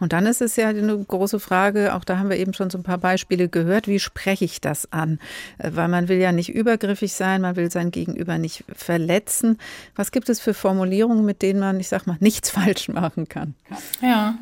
[0.00, 2.78] Und dann ist es ja eine große Frage, auch da haben wir eben schon so
[2.78, 5.18] ein paar Beispiele gehört, wie spreche ich das an?
[5.58, 9.58] Äh, weil man will ja nicht übergriffig sein, man will sein Gegenüber nicht verletzen.
[9.94, 13.54] Was gibt es für Formulierungen, mit denen man, ich sag mal, nichts falsch machen kann?
[14.00, 14.34] Ja,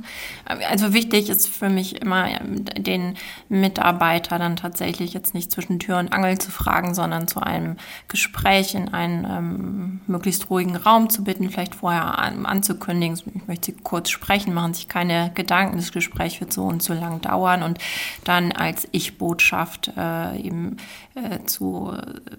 [0.47, 2.29] also wichtig ist für mich immer
[2.77, 3.17] den
[3.49, 7.77] Mitarbeiter dann tatsächlich jetzt nicht zwischen Tür und Angel zu fragen, sondern zu einem
[8.09, 13.73] Gespräch in einen ähm, möglichst ruhigen Raum zu bitten, vielleicht vorher an, anzukündigen, ich möchte
[13.73, 17.63] Sie kurz sprechen, machen sich keine Gedanken, das Gespräch wird so und so lang dauern
[17.63, 17.79] und
[18.25, 20.77] dann als Ich-Botschaft äh, eben
[21.15, 21.93] äh, zu,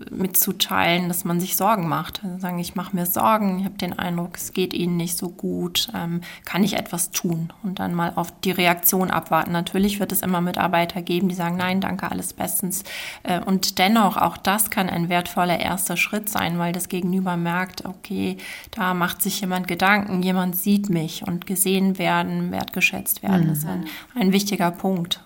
[0.10, 2.22] mitzuteilen, dass man sich Sorgen macht.
[2.24, 5.30] Also sagen, ich mache mir Sorgen, ich habe den Eindruck, es geht Ihnen nicht so
[5.30, 7.52] gut, ähm, kann ich etwas tun?
[7.64, 9.52] Und dann mal auf die Reaktion abwarten.
[9.52, 12.84] Natürlich wird es immer Mitarbeiter geben, die sagen, nein, danke, alles bestens.
[13.24, 17.86] Äh, und dennoch, auch das kann ein wertvoller erster Schritt sein, weil das Gegenüber merkt,
[17.86, 18.38] okay,
[18.72, 23.44] da macht sich jemand Gedanken, jemand sieht mich und gesehen werden, wertgeschätzt werden.
[23.44, 23.50] Mhm.
[23.50, 23.86] Das ist ein,
[24.16, 25.20] ein wichtiger Punkt.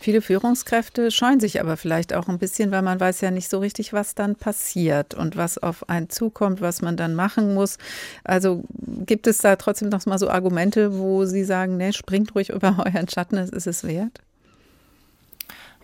[0.00, 3.60] Viele Führungskräfte scheuen sich aber vielleicht auch ein bisschen, weil man weiß ja nicht so
[3.60, 7.78] richtig, was dann passiert und was auf einen zukommt, was man dann machen muss.
[8.24, 8.64] Also
[9.06, 12.82] gibt es da trotzdem noch mal so Argumente, wo Sie sagen, ne, springt ruhig über
[12.84, 14.18] euren Schatten, es ist es wert?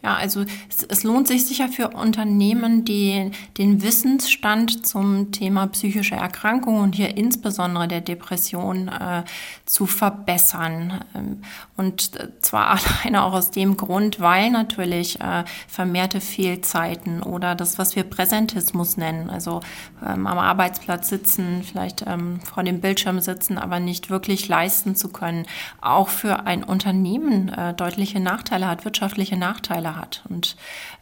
[0.02, 6.14] Ja, also es, es, lohnt sich sicher für Unternehmen, die den Wissensstand zum Thema psychische
[6.14, 9.24] Erkrankungen und hier insbesondere der Depression äh,
[9.66, 11.04] zu verbessern.
[11.14, 11.42] Ähm,
[11.76, 17.96] und zwar alleine auch aus dem Grund, weil natürlich äh, vermehrte Fehlzeiten oder das, was
[17.96, 19.60] wir Präsentismus nennen, also
[20.06, 25.08] ähm, am Arbeitsplatz sitzen, vielleicht ähm, vor dem Bildschirm sitzen, aber nicht wirklich leisten zu
[25.08, 25.46] können,
[25.80, 30.22] auch für ein Unternehmen äh, deutliche Nachteile hat, wirtschaftliche Nachteile Rolle hat.
[30.28, 30.56] Und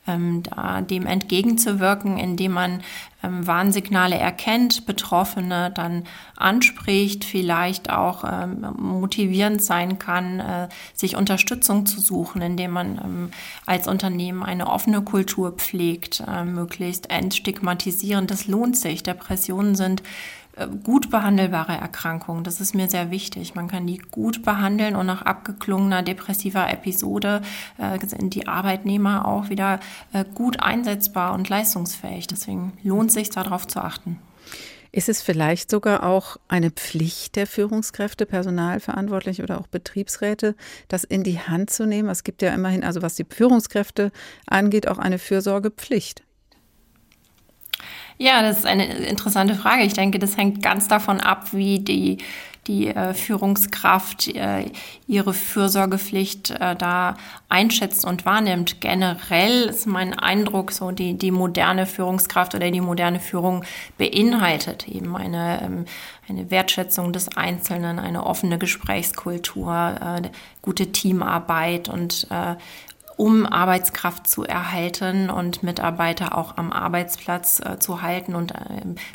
[0.06, 2.82] ähm, da dem entgegenzuwirken, indem man
[3.22, 6.04] ähm, Warnsignale erkennt, Betroffene dann
[6.36, 13.30] anspricht, vielleicht auch ähm, motivierend sein kann, äh, sich Unterstützung zu suchen, indem man ähm,
[13.66, 18.30] als Unternehmen eine offene Kultur pflegt, äh, möglichst entstigmatisierend.
[18.30, 19.02] Das lohnt sich.
[19.02, 20.02] Depressionen sind
[20.82, 22.42] gut behandelbare Erkrankung.
[22.42, 23.54] Das ist mir sehr wichtig.
[23.54, 27.42] Man kann die gut behandeln und nach abgeklungener depressiver Episode
[27.78, 29.80] äh, sind die Arbeitnehmer auch wieder
[30.12, 32.26] äh, gut einsetzbar und leistungsfähig.
[32.26, 34.18] Deswegen lohnt sich darauf zu achten.
[34.92, 40.54] Ist es vielleicht sogar auch eine Pflicht der Führungskräfte, Personalverantwortliche oder auch Betriebsräte,
[40.88, 42.08] das in die Hand zu nehmen?
[42.08, 44.10] Es gibt ja immerhin, also was die Führungskräfte
[44.46, 46.25] angeht, auch eine Fürsorgepflicht.
[48.18, 49.82] Ja, das ist eine interessante Frage.
[49.82, 52.16] Ich denke, das hängt ganz davon ab, wie die,
[52.66, 54.70] die äh, Führungskraft äh,
[55.06, 57.16] ihre Fürsorgepflicht äh, da
[57.50, 58.80] einschätzt und wahrnimmt.
[58.80, 63.64] Generell ist mein Eindruck, so die, die moderne Führungskraft oder die moderne Führung
[63.98, 65.84] beinhaltet eben eine, ähm,
[66.26, 70.28] eine Wertschätzung des Einzelnen, eine offene Gesprächskultur, äh,
[70.62, 72.56] gute Teamarbeit und äh,
[73.16, 78.34] um Arbeitskraft zu erhalten und Mitarbeiter auch am Arbeitsplatz äh, zu halten.
[78.34, 78.58] Und äh,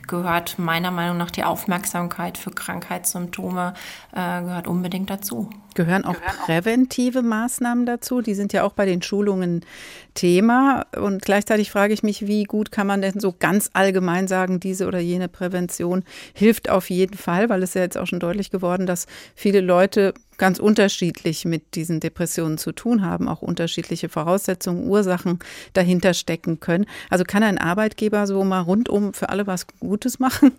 [0.07, 3.73] gehört meiner Meinung nach die Aufmerksamkeit für Krankheitssymptome
[4.11, 5.49] äh, gehört unbedingt dazu.
[5.73, 8.21] Gehören auch präventive Maßnahmen dazu?
[8.21, 9.65] Die sind ja auch bei den Schulungen
[10.13, 10.85] Thema.
[10.95, 14.87] Und gleichzeitig frage ich mich, wie gut kann man denn so ganz allgemein sagen, diese
[14.87, 16.03] oder jene Prävention
[16.33, 20.13] hilft auf jeden Fall, weil es ja jetzt auch schon deutlich geworden, dass viele Leute
[20.37, 25.39] ganz unterschiedlich mit diesen Depressionen zu tun haben, auch unterschiedliche Voraussetzungen, Ursachen
[25.73, 26.85] dahinter stecken können.
[27.09, 30.51] Also kann ein Arbeitgeber so mal rundum für alle was Gutes machen?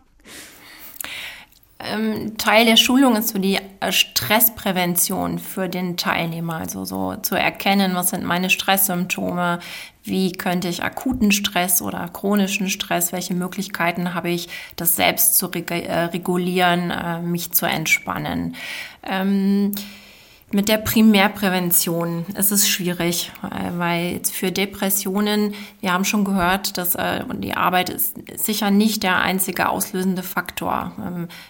[1.84, 7.34] Ähm, Teil der Schulung ist so die äh, Stressprävention für den Teilnehmer, also so zu
[7.34, 9.58] erkennen, was sind meine Stresssymptome,
[10.04, 15.50] wie könnte ich akuten Stress oder chronischen Stress, welche Möglichkeiten habe ich, das selbst zu
[15.50, 18.54] äh, regulieren, äh, mich zu entspannen.
[19.02, 19.72] Ähm,
[20.52, 23.32] mit der Primärprävention ist es schwierig,
[23.76, 29.20] weil für Depressionen, wir haben schon gehört, dass äh, die Arbeit ist sicher nicht der
[29.20, 30.92] einzige auslösende Faktor.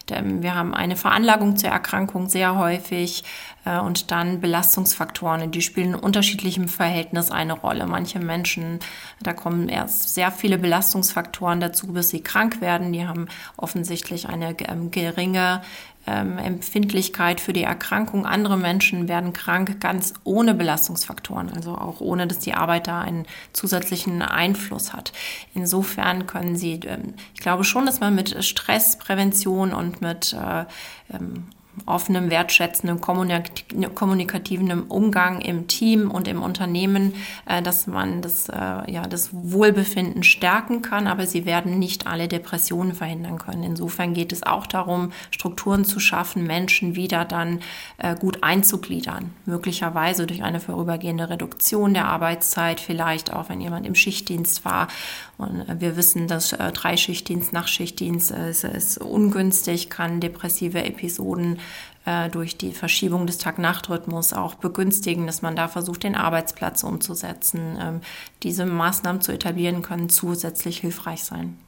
[0.08, 3.24] Ähm, wir haben eine Veranlagung zur Erkrankung sehr häufig
[3.64, 7.86] äh, und dann Belastungsfaktoren, die spielen in unterschiedlichem Verhältnis eine Rolle.
[7.86, 8.78] Manche Menschen,
[9.20, 12.92] da kommen erst sehr viele Belastungsfaktoren dazu, bis sie krank werden.
[12.92, 15.62] Die haben offensichtlich eine ähm, geringe
[16.06, 18.26] ähm, Empfindlichkeit für die Erkrankung.
[18.26, 23.26] Andere Menschen werden krank ganz ohne Belastungsfaktoren, also auch ohne, dass die Arbeit da einen
[23.52, 25.12] zusätzlichen Einfluss hat.
[25.54, 30.64] Insofern können sie, ähm, ich glaube schon, dass man mit Stressprävention und mit äh,
[31.14, 31.46] ähm,
[31.86, 37.14] offenem, wertschätzendem, kommunikativen Umgang im Team und im Unternehmen,
[37.46, 42.28] äh, dass man das, äh, ja, das Wohlbefinden stärken kann, aber sie werden nicht alle
[42.28, 43.62] Depressionen verhindern können.
[43.62, 47.60] Insofern geht es auch darum, Strukturen zu schaffen, Menschen wieder dann
[47.98, 53.94] äh, gut einzugliedern, möglicherweise durch eine vorübergehende Reduktion der Arbeitszeit, vielleicht auch, wenn jemand im
[53.94, 54.88] Schichtdienst war.
[55.38, 61.58] Und wir wissen, dass Dreischichtdienst, Nachtschichtdienst ist, ist ungünstig, kann depressive Episoden
[62.04, 67.78] äh, durch die Verschiebung des Tag-Nacht-Rhythmus auch begünstigen, dass man da versucht, den Arbeitsplatz umzusetzen.
[67.80, 68.00] Ähm,
[68.42, 71.58] diese Maßnahmen zu etablieren können zusätzlich hilfreich sein.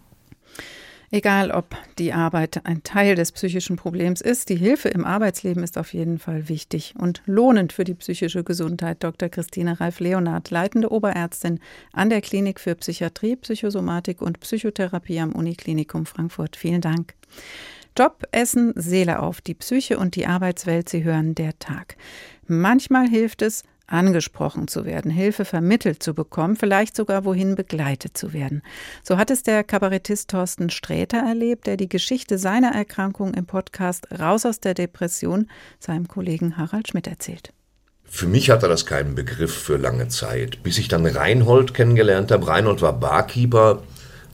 [1.15, 5.79] Egal, ob die Arbeit ein Teil des psychischen Problems ist, die Hilfe im Arbeitsleben ist
[5.79, 8.97] auf jeden Fall wichtig und lohnend für die psychische Gesundheit.
[9.05, 9.29] Dr.
[9.29, 11.61] Christine Reif-Leonard, leitende Oberärztin
[11.93, 16.57] an der Klinik für Psychiatrie, Psychosomatik und Psychotherapie am Uniklinikum Frankfurt.
[16.57, 17.15] Vielen Dank.
[17.97, 21.97] Job, Essen, Seele auf, die Psyche und die Arbeitswelt, Sie hören der Tag.
[22.49, 28.33] Manchmal hilft es, angesprochen zu werden, Hilfe vermittelt zu bekommen, vielleicht sogar wohin begleitet zu
[28.33, 28.63] werden.
[29.03, 34.07] So hat es der Kabarettist Thorsten Sträter erlebt, der die Geschichte seiner Erkrankung im Podcast
[34.19, 37.53] Raus aus der Depression seinem Kollegen Harald Schmidt erzählt.
[38.05, 42.47] Für mich hatte das keinen Begriff für lange Zeit, bis ich dann Reinhold kennengelernt habe.
[42.47, 43.83] Reinhold war Barkeeper,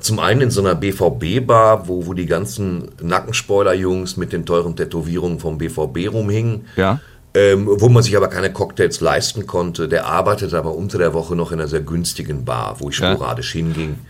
[0.01, 5.39] zum einen in so einer BVB-Bar, wo, wo die ganzen Nackenspoiler-Jungs mit den teuren Tätowierungen
[5.39, 6.67] vom BVB rumhingen.
[6.77, 7.01] Ja
[7.35, 9.89] ähm, wo man sich aber keine Cocktails leisten konnte.
[9.89, 13.15] Der arbeitet aber unter der Woche noch in einer sehr günstigen Bar, wo ich ja.
[13.15, 14.01] sporadisch hinging.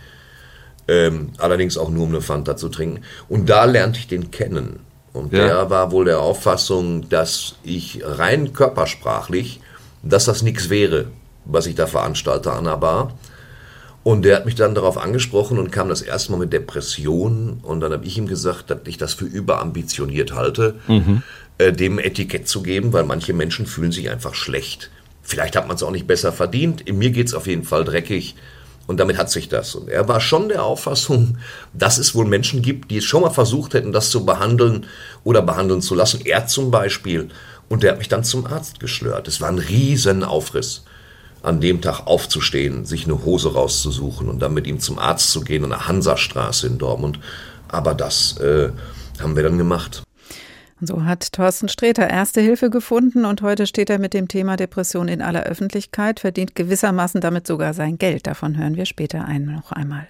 [0.87, 3.01] Ähm, allerdings auch nur, um eine Fanta zu trinken.
[3.29, 4.79] Und da lernte ich den kennen.
[5.13, 5.45] Und ja.
[5.45, 9.61] der war wohl der Auffassung, dass ich rein körpersprachlich,
[10.01, 11.07] dass das nichts wäre,
[11.45, 13.13] was ich da veranstalte an der Bar.
[14.03, 17.59] Und der hat mich dann darauf angesprochen und kam das erste Mal mit Depressionen.
[17.61, 20.79] Und dann habe ich ihm gesagt, dass ich das für überambitioniert halte.
[20.87, 21.21] Mhm
[21.61, 24.89] äh, dem Etikett zu geben, weil manche Menschen fühlen sich einfach schlecht.
[25.21, 26.81] Vielleicht hat man es auch nicht besser verdient.
[26.81, 28.35] In mir geht es auf jeden Fall dreckig.
[28.87, 29.75] Und damit hat sich das.
[29.75, 31.37] Und er war schon der Auffassung,
[31.73, 34.87] dass es wohl Menschen gibt, die es schon mal versucht hätten, das zu behandeln
[35.23, 36.21] oder behandeln zu lassen.
[36.25, 37.29] Er zum Beispiel.
[37.69, 39.27] Und der hat mich dann zum Arzt geschlört.
[39.27, 40.83] Es war ein riesen Aufriss,
[41.43, 45.41] an dem Tag aufzustehen, sich eine Hose rauszusuchen und dann mit ihm zum Arzt zu
[45.41, 47.19] gehen an der Hansastraße in Dortmund.
[47.67, 48.71] Aber das äh,
[49.21, 50.01] haben wir dann gemacht.
[50.83, 55.07] So hat Thorsten Sträter erste Hilfe gefunden und heute steht er mit dem Thema Depression
[55.07, 58.25] in aller Öffentlichkeit, verdient gewissermaßen damit sogar sein Geld.
[58.25, 60.07] Davon hören wir später ein, noch einmal.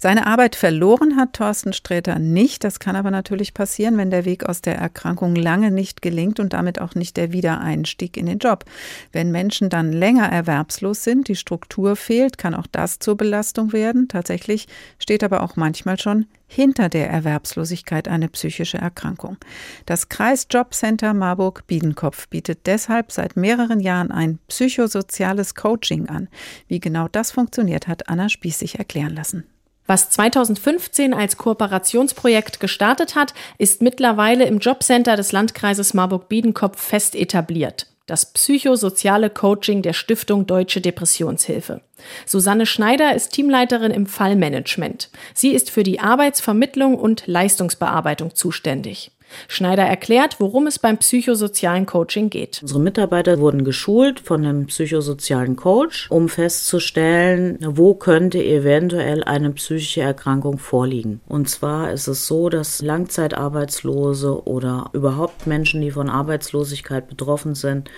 [0.00, 2.62] Seine Arbeit verloren hat Thorsten Sträter nicht.
[2.62, 6.52] Das kann aber natürlich passieren, wenn der Weg aus der Erkrankung lange nicht gelingt und
[6.52, 8.64] damit auch nicht der Wiedereinstieg in den Job.
[9.10, 14.06] Wenn Menschen dann länger erwerbslos sind, die Struktur fehlt, kann auch das zur Belastung werden.
[14.06, 14.68] Tatsächlich
[15.00, 19.36] steht aber auch manchmal schon hinter der Erwerbslosigkeit eine psychische Erkrankung.
[19.84, 26.28] Das Kreisjobcenter Marburg-Biedenkopf bietet deshalb seit mehreren Jahren ein psychosoziales Coaching an.
[26.68, 29.42] Wie genau das funktioniert, hat Anna Spieß sich erklären lassen.
[29.88, 37.86] Was 2015 als Kooperationsprojekt gestartet hat, ist mittlerweile im Jobcenter des Landkreises Marburg-Biedenkopf fest etabliert.
[38.04, 41.80] Das psychosoziale Coaching der Stiftung Deutsche Depressionshilfe.
[42.26, 45.08] Susanne Schneider ist Teamleiterin im Fallmanagement.
[45.32, 49.10] Sie ist für die Arbeitsvermittlung und Leistungsbearbeitung zuständig.
[49.46, 52.60] Schneider erklärt, worum es beim psychosozialen Coaching geht.
[52.62, 60.00] Unsere Mitarbeiter wurden geschult von einem psychosozialen Coach, um festzustellen, wo könnte eventuell eine psychische
[60.00, 61.20] Erkrankung vorliegen.
[61.26, 67.90] Und zwar ist es so, dass Langzeitarbeitslose oder überhaupt Menschen, die von Arbeitslosigkeit betroffen sind,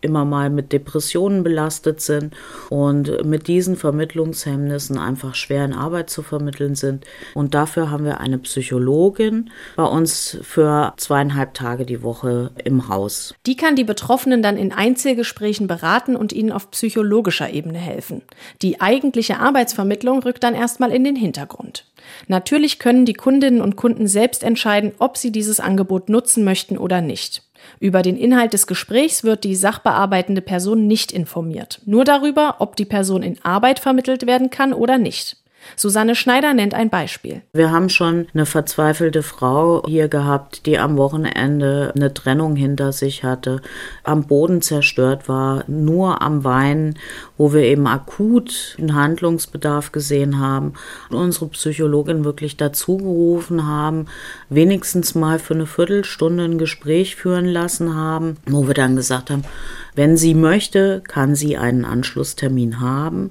[0.00, 2.34] immer mal mit Depressionen belastet sind
[2.70, 7.04] und mit diesen Vermittlungshemmnissen einfach schwer in Arbeit zu vermitteln sind.
[7.34, 13.34] Und dafür haben wir eine Psychologin bei uns für zweieinhalb Tage die Woche im Haus.
[13.46, 18.22] Die kann die Betroffenen dann in Einzelgesprächen beraten und ihnen auf psychologischer Ebene helfen.
[18.62, 21.86] Die eigentliche Arbeitsvermittlung rückt dann erstmal in den Hintergrund.
[22.28, 27.00] Natürlich können die Kundinnen und Kunden selbst entscheiden, ob sie dieses Angebot nutzen möchten oder
[27.00, 27.42] nicht.
[27.80, 32.84] Über den Inhalt des Gesprächs wird die sachbearbeitende Person nicht informiert, nur darüber, ob die
[32.84, 35.36] Person in Arbeit vermittelt werden kann oder nicht.
[35.74, 37.42] Susanne Schneider nennt ein Beispiel.
[37.52, 43.24] Wir haben schon eine verzweifelte Frau hier gehabt, die am Wochenende eine Trennung hinter sich
[43.24, 43.60] hatte,
[44.04, 46.98] am Boden zerstört war, nur am Weinen,
[47.36, 50.74] wo wir eben akut einen Handlungsbedarf gesehen haben
[51.10, 54.06] und unsere Psychologin wirklich dazu gerufen haben,
[54.48, 59.44] wenigstens mal für eine Viertelstunde ein Gespräch führen lassen haben, wo wir dann gesagt haben,
[59.94, 63.30] wenn sie möchte, kann sie einen Anschlusstermin haben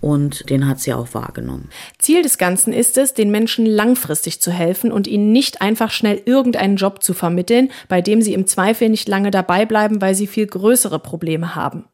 [0.00, 1.68] und den hat sie auch wahrgenommen.
[1.98, 6.22] Ziel des Ganzen ist es, den Menschen langfristig zu helfen und ihnen nicht einfach schnell
[6.24, 10.26] irgendeinen Job zu vermitteln, bei dem sie im Zweifel nicht lange dabei bleiben, weil sie
[10.26, 11.84] viel größere Probleme haben.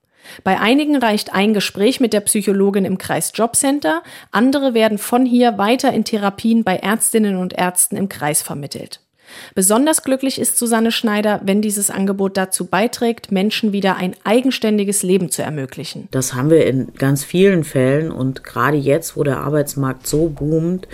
[0.42, 5.56] Bei einigen reicht ein Gespräch mit der Psychologin im Kreis Jobcenter, andere werden von hier
[5.58, 9.05] weiter in Therapien bei Ärztinnen und Ärzten im Kreis vermittelt.
[9.54, 15.30] Besonders glücklich ist Susanne Schneider, wenn dieses Angebot dazu beiträgt, Menschen wieder ein eigenständiges Leben
[15.30, 16.08] zu ermöglichen.
[16.10, 20.88] Das haben wir in ganz vielen Fällen und gerade jetzt, wo der Arbeitsmarkt so boomt,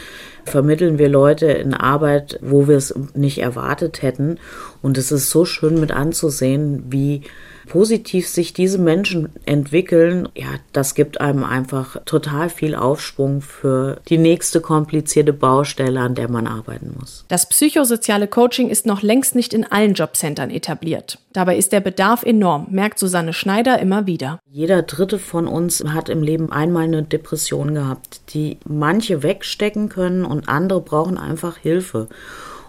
[0.44, 4.38] vermitteln wir Leute in Arbeit, wo wir es nicht erwartet hätten.
[4.80, 7.22] Und es ist so schön mit anzusehen, wie
[7.72, 14.18] positiv sich diese Menschen entwickeln, ja, das gibt einem einfach total viel Aufschwung für die
[14.18, 17.24] nächste komplizierte Baustelle, an der man arbeiten muss.
[17.28, 21.18] Das psychosoziale Coaching ist noch längst nicht in allen Jobcentern etabliert.
[21.32, 24.38] Dabei ist der Bedarf enorm, merkt Susanne Schneider immer wieder.
[24.50, 30.26] Jeder dritte von uns hat im Leben einmal eine Depression gehabt, die manche wegstecken können
[30.26, 32.08] und andere brauchen einfach Hilfe.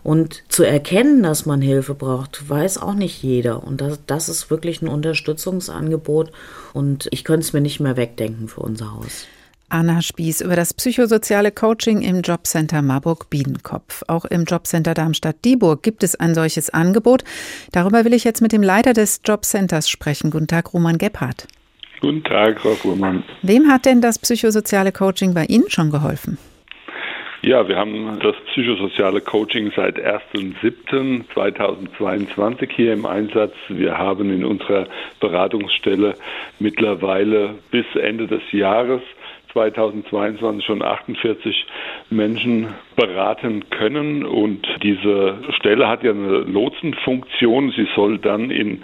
[0.03, 3.63] Und zu erkennen, dass man Hilfe braucht, weiß auch nicht jeder.
[3.63, 6.31] Und das, das ist wirklich ein Unterstützungsangebot.
[6.73, 9.27] Und ich könnte es mir nicht mehr wegdenken für unser Haus.
[9.69, 14.04] Anna Spieß über das psychosoziale Coaching im Jobcenter Marburg-Biedenkopf.
[14.08, 17.23] Auch im Jobcenter Darmstadt-Dieburg gibt es ein solches Angebot.
[17.71, 20.29] Darüber will ich jetzt mit dem Leiter des Jobcenters sprechen.
[20.29, 21.47] Guten Tag, Roman Gebhardt.
[22.01, 23.23] Guten Tag, Frau Fuhrmann.
[23.41, 26.37] Wem hat denn das psychosoziale Coaching bei Ihnen schon geholfen?
[27.46, 33.52] Ja, wir haben das psychosoziale Coaching seit 1.7.2022 hier im Einsatz.
[33.67, 34.87] Wir haben in unserer
[35.19, 36.15] Beratungsstelle
[36.60, 39.02] mittlerweile bis Ende des Jahres
[39.52, 41.65] 2022 schon 48
[42.10, 44.25] Menschen beraten können.
[44.25, 47.71] Und diese Stelle hat ja eine Lotsenfunktion.
[47.75, 48.83] Sie soll dann in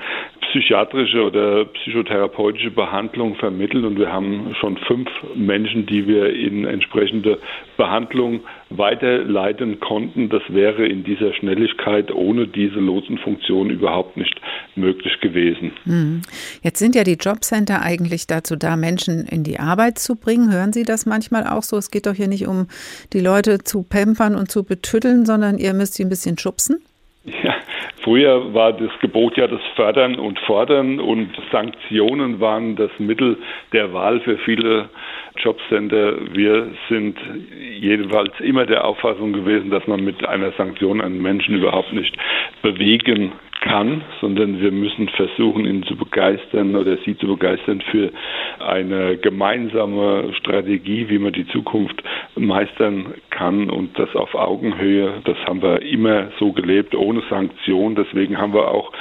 [0.49, 3.85] psychiatrische oder psychotherapeutische Behandlung vermitteln.
[3.85, 7.39] Und wir haben schon fünf Menschen, die wir in entsprechende
[7.77, 10.29] Behandlung weiterleiten konnten.
[10.29, 14.39] Das wäre in dieser Schnelligkeit ohne diese Lotsenfunktion überhaupt nicht
[14.75, 15.71] möglich gewesen.
[15.85, 16.21] Hm.
[16.61, 20.51] Jetzt sind ja die Jobcenter eigentlich dazu da, Menschen in die Arbeit zu bringen.
[20.51, 21.77] Hören Sie das manchmal auch so?
[21.77, 22.67] Es geht doch hier nicht um
[23.13, 26.81] die Leute zu pampern und zu betüddeln, sondern ihr müsst sie ein bisschen schubsen?
[27.25, 27.55] Ja,
[28.01, 33.37] früher war das Gebot ja das Fördern und Fordern und Sanktionen waren das Mittel
[33.73, 34.89] der Wahl für viele
[35.37, 36.33] Jobcenter.
[36.33, 37.17] Wir sind
[37.79, 42.15] jedenfalls immer der Auffassung gewesen, dass man mit einer Sanktion einen Menschen überhaupt nicht
[42.61, 48.11] bewegen kann, sondern wir müssen versuchen, ihn zu begeistern oder sie zu begeistern für
[48.59, 52.01] eine gemeinsame Strategie, wie man die Zukunft
[52.45, 55.21] meistern kann und das auf Augenhöhe.
[55.25, 57.95] Das haben wir immer so gelebt, ohne Sanktion.
[57.95, 58.91] Deswegen haben wir auch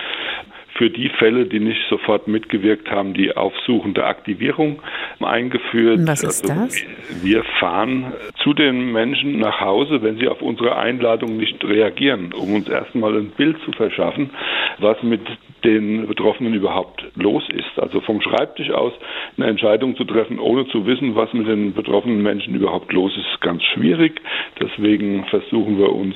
[0.78, 4.80] für die Fälle, die nicht sofort mitgewirkt haben, die aufsuchende Aktivierung
[5.20, 6.01] eingeführt.
[6.07, 6.84] Was ist also, das?
[7.22, 8.12] Wir fahren
[8.43, 13.16] zu den Menschen nach Hause, wenn sie auf unsere Einladung nicht reagieren, um uns erstmal
[13.16, 14.30] ein Bild zu verschaffen,
[14.78, 15.22] was mit
[15.64, 17.78] den Betroffenen überhaupt los ist.
[17.78, 18.92] Also vom Schreibtisch aus
[19.36, 23.40] eine Entscheidung zu treffen, ohne zu wissen, was mit den betroffenen Menschen überhaupt los ist,
[23.40, 24.20] ganz schwierig.
[24.61, 26.14] Deswegen versuchen wir uns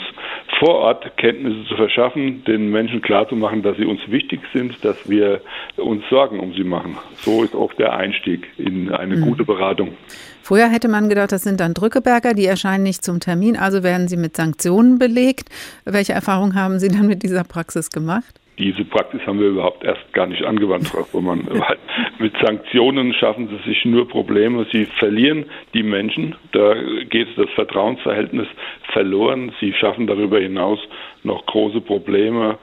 [0.59, 5.41] vor Ort Kenntnisse zu verschaffen, den Menschen klarzumachen, dass sie uns wichtig sind, dass wir
[5.77, 6.97] uns Sorgen um sie machen.
[7.17, 9.23] So ist auch der Einstieg in eine mhm.
[9.23, 9.97] gute Beratung.
[10.43, 14.09] Früher hätte man gedacht, das sind dann Drückeberger, die erscheinen nicht zum Termin, also werden
[14.09, 15.49] sie mit Sanktionen belegt.
[15.85, 18.42] Welche Erfahrungen haben Sie dann mit dieser Praxis gemacht?
[18.59, 21.49] Diese Praxis haben wir überhaupt erst gar nicht angewandt, Frau Fuhrmann.
[22.19, 24.67] mit Sanktionen schaffen sie sich nur Probleme.
[24.71, 26.35] Sie verlieren die Menschen.
[26.53, 26.75] Da
[27.09, 28.47] geht das Vertrauensverhältnis
[28.93, 29.53] verloren.
[29.61, 30.79] Sie schaffen darüber hinaus
[31.23, 32.59] noch große Probleme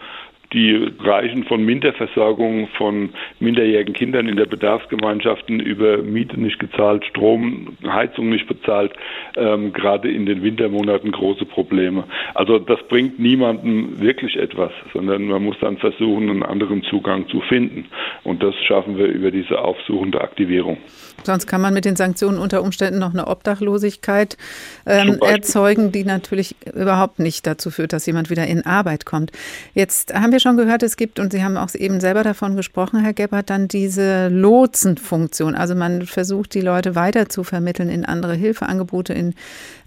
[0.54, 7.78] die reichen von Minderversorgung von minderjährigen Kindern in der Bedarfsgemeinschaften über Miete nicht gezahlt, Strom,
[7.86, 8.94] Heizung nicht bezahlt,
[9.36, 12.06] ähm, gerade in den Wintermonaten große Probleme.
[12.34, 17.42] Also das bringt niemandem wirklich etwas, sondern man muss dann versuchen, einen anderen Zugang zu
[17.42, 17.86] finden.
[18.24, 20.78] Und das schaffen wir über diese aufsuchende Aktivierung.
[21.24, 24.38] Sonst kann man mit den Sanktionen unter Umständen noch eine Obdachlosigkeit
[24.86, 29.32] ähm, erzeugen, die natürlich überhaupt nicht dazu führt, dass jemand wieder in Arbeit kommt.
[29.74, 33.02] Jetzt haben wir schon gehört, es gibt, und Sie haben auch eben selber davon gesprochen,
[33.02, 35.56] Herr Gebhardt, dann diese Lotsenfunktion.
[35.56, 39.36] Also man versucht, die Leute weiter zu vermitteln in andere Hilfeangebote, in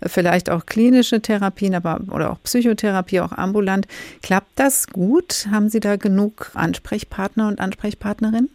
[0.04, 3.86] vielleicht auch klinische Therapien, aber oder auch Psychotherapie, auch ambulant.
[4.22, 5.48] Klappt das gut?
[5.50, 8.50] Haben Sie da genug Ansprechpartner und Ansprechpartnerinnen?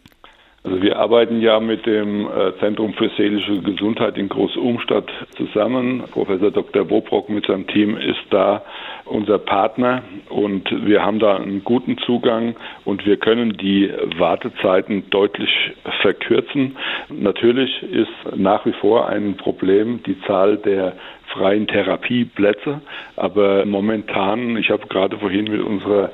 [0.68, 6.04] Also wir arbeiten ja mit dem äh, Zentrum für seelische Gesundheit in Groß-Umstadt zusammen.
[6.10, 6.84] Professor Dr.
[6.84, 8.62] Bobrock mit seinem Team ist da
[9.06, 12.54] unser Partner und wir haben da einen guten Zugang
[12.84, 15.48] und wir können die Wartezeiten deutlich
[16.02, 16.76] verkürzen.
[17.08, 20.92] Natürlich ist nach wie vor ein Problem die Zahl der
[21.32, 22.80] freien Therapieplätze,
[23.16, 26.10] aber momentan, ich habe gerade vorhin mit unserer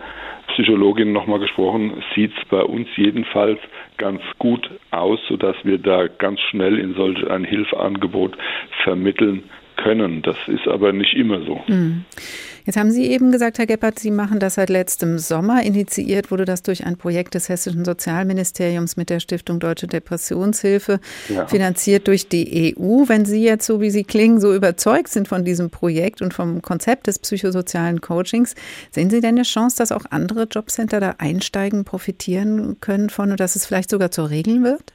[0.49, 3.59] Psychologin nochmal gesprochen, sieht es bei uns jedenfalls
[3.97, 8.37] ganz gut aus, sodass wir da ganz schnell in solch ein Hilfeangebot
[8.83, 9.45] vermitteln
[9.77, 10.23] können.
[10.23, 11.61] Das ist aber nicht immer so.
[11.67, 12.05] Hm.
[12.67, 15.63] Jetzt haben Sie eben gesagt, Herr Gebhardt, Sie machen das seit letztem Sommer.
[15.63, 20.99] Initiiert wurde das durch ein Projekt des Hessischen Sozialministeriums mit der Stiftung Deutsche Depressionshilfe,
[21.29, 21.47] ja.
[21.47, 23.05] finanziert durch die EU.
[23.07, 26.63] Wenn Sie jetzt, so wie Sie klingen, so überzeugt sind von diesem Projekt und vom
[26.63, 28.55] Konzept des psychosozialen Coachings,
[28.91, 33.41] sehen Sie denn eine Chance, dass auch andere Jobcenter da einsteigen, profitieren können von und
[33.41, 34.94] dass es vielleicht sogar zur Regel wird?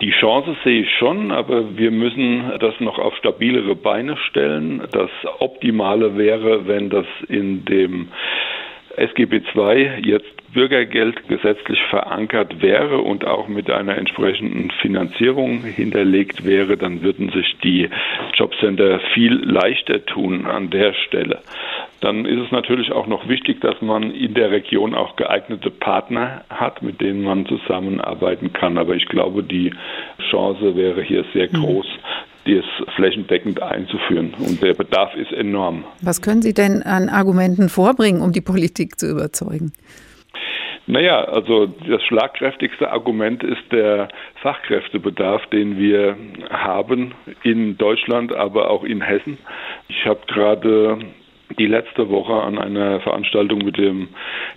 [0.00, 4.82] Die Chance sehe ich schon, aber wir müssen das noch auf stabilere Beine stellen.
[4.92, 8.08] Das Optimale wäre, wenn das in dem
[8.96, 16.76] SGB II jetzt Bürgergeld gesetzlich verankert wäre und auch mit einer entsprechenden Finanzierung hinterlegt wäre,
[16.76, 17.88] dann würden sich die
[18.34, 21.40] Jobcenter viel leichter tun an der Stelle.
[22.00, 26.44] dann ist es natürlich auch noch wichtig, dass man in der Region auch geeignete Partner
[26.48, 28.78] hat, mit denen man zusammenarbeiten kann.
[28.78, 29.72] Aber ich glaube, die
[30.30, 31.62] Chance wäre hier sehr mhm.
[31.62, 31.86] groß,
[32.50, 32.64] dies
[32.96, 34.34] flächendeckend einzuführen.
[34.38, 35.84] Und der Bedarf ist enorm.
[36.02, 39.72] Was können Sie denn an Argumenten vorbringen, um die Politik zu überzeugen?
[40.86, 44.08] Naja, also das schlagkräftigste Argument ist der
[44.42, 46.16] Fachkräftebedarf, den wir
[46.50, 49.38] haben in Deutschland, aber auch in Hessen.
[49.88, 50.98] Ich habe gerade
[51.58, 54.08] die letzte Woche an einer Veranstaltung mit dem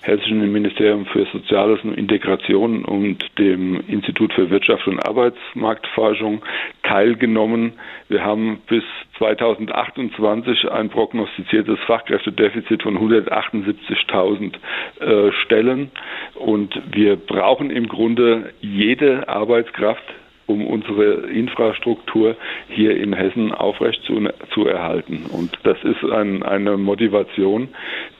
[0.01, 6.41] Hessischen Ministerium für Soziales und Integration und dem Institut für Wirtschaft und Arbeitsmarktforschung
[6.83, 7.73] teilgenommen.
[8.09, 8.83] Wir haben bis
[9.17, 14.53] 2028 ein prognostiziertes Fachkräftedefizit von 178.000
[14.99, 15.91] äh, Stellen
[16.35, 20.03] und wir brauchen im Grunde jede Arbeitskraft,
[20.45, 22.35] um unsere Infrastruktur
[22.69, 25.25] hier in Hessen aufrecht zu, zu erhalten.
[25.31, 27.69] Und das ist ein, eine Motivation,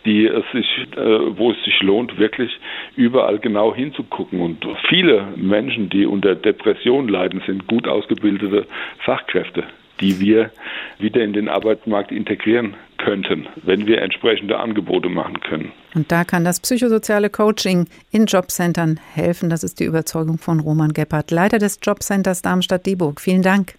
[0.06, 2.52] die es sich, äh, wo es sich lohnt, wirklich
[2.96, 4.42] überall genau hinzugucken.
[4.42, 8.66] Und viele Menschen, die unter Depression leiden, sind gut ausgebildete
[9.00, 9.64] Fachkräfte
[10.00, 10.52] die wir
[11.00, 15.72] wieder in den Arbeitsmarkt integrieren könnten, wenn wir entsprechende Angebote machen können.
[15.94, 19.50] Und da kann das psychosoziale Coaching in Jobcentern helfen.
[19.50, 23.22] Das ist die Überzeugung von Roman Gebhardt, Leiter des Jobcenters Darmstadt-Dieburg.
[23.22, 23.76] Vielen Dank.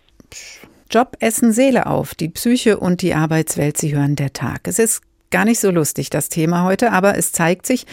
[0.90, 2.14] Job essen Seele auf.
[2.14, 4.60] Die Psyche und die Arbeitswelt, sie hören der Tag.
[4.64, 5.02] Es ist
[5.34, 7.86] gar nicht so lustig, das Thema heute, aber es zeigt sich,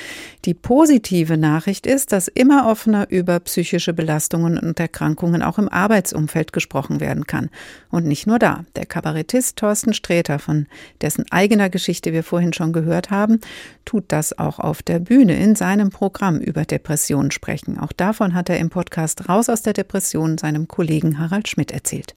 [0.46, 6.54] die positive Nachricht ist, dass immer offener über psychische Belastungen und Erkrankungen auch im Arbeitsumfeld
[6.54, 7.50] gesprochen werden kann.
[7.89, 8.64] Und nicht nur da.
[8.76, 10.68] Der Kabarettist Thorsten Sträter, von
[11.02, 13.39] dessen eigener Geschichte wir vorhin schon gehört haben,
[13.86, 17.80] tut das auch auf der Bühne in seinem Programm über Depressionen sprechen.
[17.80, 22.14] Auch davon hat er im Podcast Raus aus der Depression seinem Kollegen Harald Schmidt erzählt.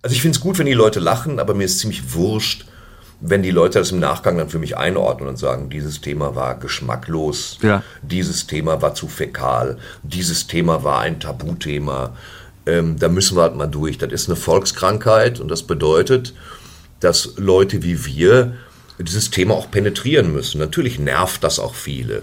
[0.00, 2.71] Also ich finde es gut, wenn die Leute lachen, aber mir ist ziemlich wurscht,
[3.24, 6.58] wenn die Leute das im Nachgang dann für mich einordnen und sagen, dieses Thema war
[6.58, 7.82] geschmacklos, ja.
[8.02, 12.16] dieses Thema war zu fäkal, dieses Thema war ein Tabuthema,
[12.66, 13.96] ähm, da müssen wir halt mal durch.
[13.96, 16.34] Das ist eine Volkskrankheit und das bedeutet,
[16.98, 18.54] dass Leute wie wir
[18.98, 20.58] dieses Thema auch penetrieren müssen.
[20.58, 22.22] Natürlich nervt das auch viele,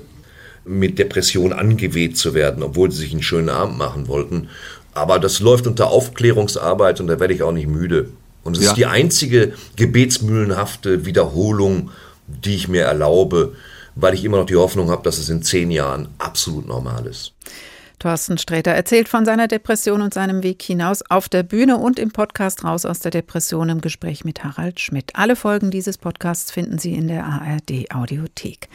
[0.66, 4.50] mit Depression angeweht zu werden, obwohl sie sich einen schönen Abend machen wollten.
[4.94, 8.10] Aber das läuft unter Aufklärungsarbeit und da werde ich auch nicht müde.
[8.50, 8.72] Und es ja.
[8.72, 11.92] ist die einzige gebetsmühlenhafte Wiederholung,
[12.26, 13.54] die ich mir erlaube,
[13.94, 17.34] weil ich immer noch die Hoffnung habe, dass es in zehn Jahren absolut normal ist.
[18.00, 22.12] Thorsten Sträter erzählt von seiner Depression und seinem Weg hinaus auf der Bühne und im
[22.12, 25.12] Podcast Raus aus der Depression im Gespräch mit Harald Schmidt.
[25.16, 28.70] Alle Folgen dieses Podcasts finden Sie in der ARD Audiothek.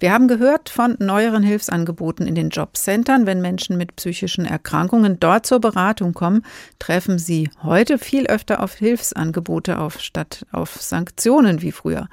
[0.00, 3.26] Wir haben gehört von neueren Hilfsangeboten in den Jobcentern.
[3.26, 6.44] Wenn Menschen mit psychischen Erkrankungen dort zur Beratung kommen,
[6.78, 12.08] treffen sie heute viel öfter auf Hilfsangebote auf statt auf Sanktionen wie früher.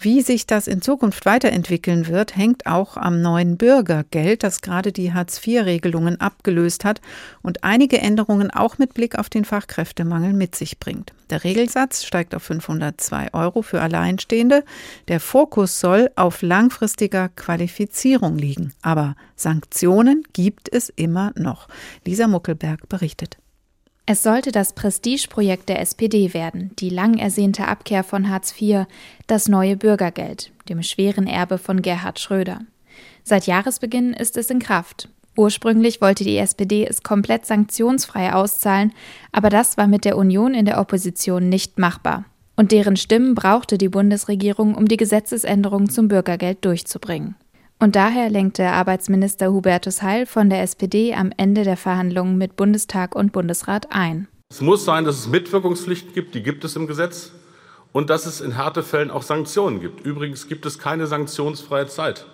[0.00, 5.12] Wie sich das in Zukunft weiterentwickeln wird, hängt auch am neuen Bürgergeld, das gerade die
[5.12, 7.00] Hartz-IV-Regelungen abgelöst hat
[7.42, 11.12] und einige Änderungen auch mit Blick auf den Fachkräftemangel mit sich bringt.
[11.30, 14.62] Der Regelsatz steigt auf 502 Euro für Alleinstehende.
[15.08, 18.74] Der Fokus soll auf langfristiger Qualifizierung liegen.
[18.82, 21.66] Aber Sanktionen gibt es immer noch.
[22.04, 23.38] Lisa Muckelberg berichtet.
[24.10, 28.86] Es sollte das Prestigeprojekt der SPD werden, die lang ersehnte Abkehr von Hartz IV,
[29.26, 32.60] das neue Bürgergeld, dem schweren Erbe von Gerhard Schröder.
[33.22, 35.10] Seit Jahresbeginn ist es in Kraft.
[35.36, 38.94] Ursprünglich wollte die SPD es komplett sanktionsfrei auszahlen,
[39.30, 42.24] aber das war mit der Union in der Opposition nicht machbar.
[42.56, 47.34] Und deren Stimmen brauchte die Bundesregierung, um die Gesetzesänderung zum Bürgergeld durchzubringen.
[47.80, 53.14] Und daher lenkte Arbeitsminister Hubertus Heil von der SPD am Ende der Verhandlungen mit Bundestag
[53.14, 54.26] und Bundesrat ein.
[54.50, 57.32] Es muss sein, dass es Mitwirkungspflichten gibt, die gibt es im Gesetz,
[57.92, 60.04] und dass es in Härtefällen auch Sanktionen gibt.
[60.04, 62.26] Übrigens gibt es keine sanktionsfreie Zeit.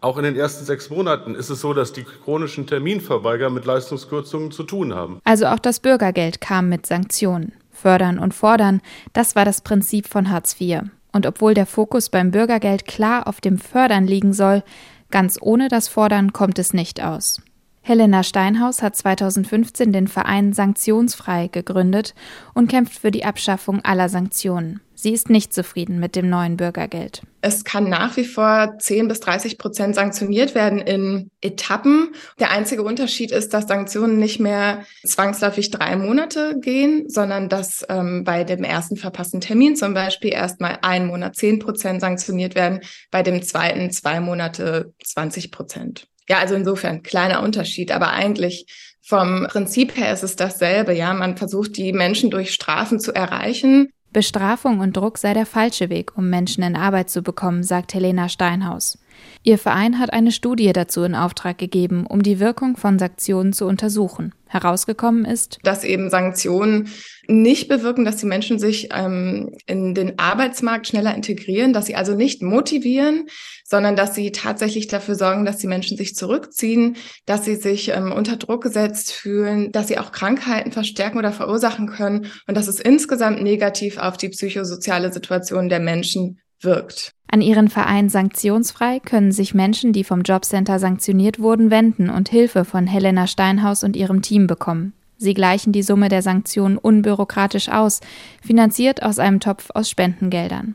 [0.00, 4.50] Auch in den ersten sechs Monaten ist es so, dass die chronischen Terminverweiger mit Leistungskürzungen
[4.50, 5.20] zu tun haben.
[5.24, 7.52] Also auch das Bürgergeld kam mit Sanktionen.
[7.70, 8.80] Fördern und fordern,
[9.12, 10.82] das war das Prinzip von Hartz IV.
[11.12, 14.62] Und obwohl der Fokus beim Bürgergeld klar auf dem Fördern liegen soll,
[15.10, 17.42] ganz ohne das Fordern kommt es nicht aus.
[17.90, 22.14] Helena Steinhaus hat 2015 den Verein Sanktionsfrei gegründet
[22.54, 24.78] und kämpft für die Abschaffung aller Sanktionen.
[24.94, 27.22] Sie ist nicht zufrieden mit dem neuen Bürgergeld.
[27.40, 32.14] Es kann nach wie vor 10 bis 30 Prozent sanktioniert werden in Etappen.
[32.38, 38.22] Der einzige Unterschied ist, dass Sanktionen nicht mehr zwangsläufig drei Monate gehen, sondern dass ähm,
[38.22, 43.24] bei dem ersten verpassten Termin zum Beispiel erstmal ein Monat 10 Prozent sanktioniert werden, bei
[43.24, 46.09] dem zweiten zwei Monate 20 Prozent.
[46.30, 48.66] Ja, also insofern kleiner Unterschied, aber eigentlich
[49.02, 50.92] vom Prinzip her ist es dasselbe.
[50.94, 55.88] Ja, man versucht die Menschen durch Strafen zu erreichen Bestrafung und Druck sei der falsche
[55.88, 58.98] Weg, um Menschen in Arbeit zu bekommen, sagt Helena Steinhaus.
[59.42, 63.64] Ihr Verein hat eine Studie dazu in Auftrag gegeben, um die Wirkung von Sanktionen zu
[63.64, 64.34] untersuchen.
[64.46, 66.88] Herausgekommen ist, dass eben Sanktionen
[67.26, 72.14] nicht bewirken, dass die Menschen sich ähm, in den Arbeitsmarkt schneller integrieren, dass sie also
[72.14, 73.28] nicht motivieren,
[73.64, 78.12] sondern dass sie tatsächlich dafür sorgen, dass die Menschen sich zurückziehen, dass sie sich ähm,
[78.12, 82.80] unter Druck gesetzt fühlen, dass sie auch Krankheiten verstärken oder verursachen können und dass es
[82.80, 87.14] insgesamt negativ auf die psychosoziale Situation der Menschen wirkt.
[87.32, 92.64] An ihren Verein Sanktionsfrei können sich Menschen, die vom Jobcenter sanktioniert wurden, wenden und Hilfe
[92.64, 94.94] von Helena Steinhaus und ihrem Team bekommen.
[95.16, 98.00] Sie gleichen die Summe der Sanktionen unbürokratisch aus,
[98.42, 100.74] finanziert aus einem Topf aus Spendengeldern.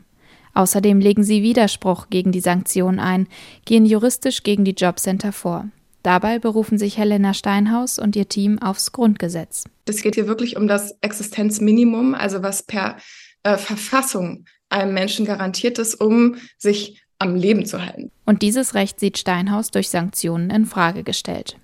[0.54, 3.26] Außerdem legen sie Widerspruch gegen die Sanktionen ein,
[3.66, 5.68] gehen juristisch gegen die Jobcenter vor.
[6.02, 9.64] Dabei berufen sich Helena Steinhaus und ihr Team aufs Grundgesetz.
[9.86, 12.96] Es geht hier wirklich um das Existenzminimum, also was per
[13.42, 14.46] äh, Verfassung
[14.76, 18.10] einem Menschen garantiert ist, um sich am Leben zu halten.
[18.26, 21.56] Und dieses Recht sieht Steinhaus durch Sanktionen in Frage gestellt.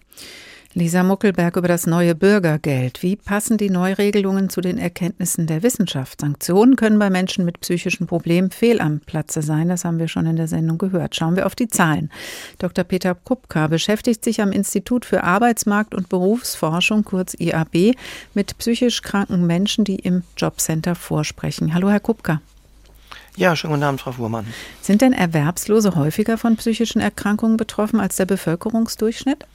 [0.75, 3.03] Lisa Muckelberg über das neue Bürgergeld.
[3.03, 6.23] Wie passen die Neuregelungen zu den Erkenntnissen der Wissenschaft?
[6.23, 9.69] Sanktionen können bei Menschen mit psychischen Problemen fehl am Platze sein.
[9.69, 11.15] Das haben wir schon in der Sendung gehört.
[11.15, 12.11] Schauen wir auf die Zahlen.
[12.59, 12.85] Dr.
[12.85, 17.95] Peter Kupka beschäftigt sich am Institut für Arbeitsmarkt und Berufsforschung, kurz IAB,
[18.33, 21.75] mit psychisch kranken Menschen, die im Jobcenter vorsprechen.
[21.75, 22.41] Hallo, Herr Kupka.
[23.37, 24.47] Ja, schönen guten Abend, Frau Fuhrmann.
[24.83, 29.47] Sind denn Erwerbslose häufiger von psychischen Erkrankungen betroffen als der Bevölkerungsdurchschnitt?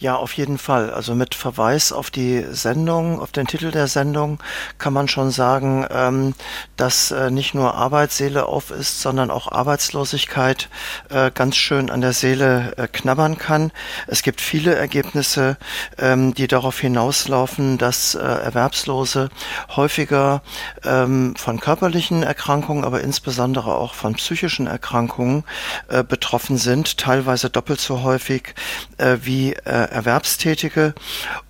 [0.00, 0.90] Ja, auf jeden Fall.
[0.90, 4.42] Also mit Verweis auf die Sendung, auf den Titel der Sendung,
[4.78, 6.34] kann man schon sagen, ähm,
[6.78, 10.70] dass äh, nicht nur Arbeitsseele auf ist, sondern auch Arbeitslosigkeit
[11.10, 13.72] äh, ganz schön an der Seele äh, knabbern kann.
[14.06, 15.58] Es gibt viele Ergebnisse,
[15.98, 19.28] ähm, die darauf hinauslaufen, dass äh, Erwerbslose
[19.76, 20.40] häufiger
[20.82, 25.44] ähm, von körperlichen Erkrankungen, aber insbesondere auch von psychischen Erkrankungen
[25.88, 28.54] äh, betroffen sind, teilweise doppelt so häufig
[28.96, 29.52] äh, wie
[29.90, 30.94] Erwerbstätige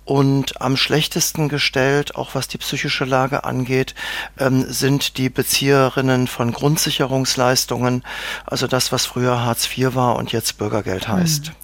[0.05, 3.95] und am schlechtesten gestellt, auch was die psychische Lage angeht,
[4.37, 8.03] ähm, sind die Bezieherinnen von Grundsicherungsleistungen,
[8.45, 11.47] also das, was früher Hartz IV war und jetzt Bürgergeld heißt.
[11.47, 11.55] Hm.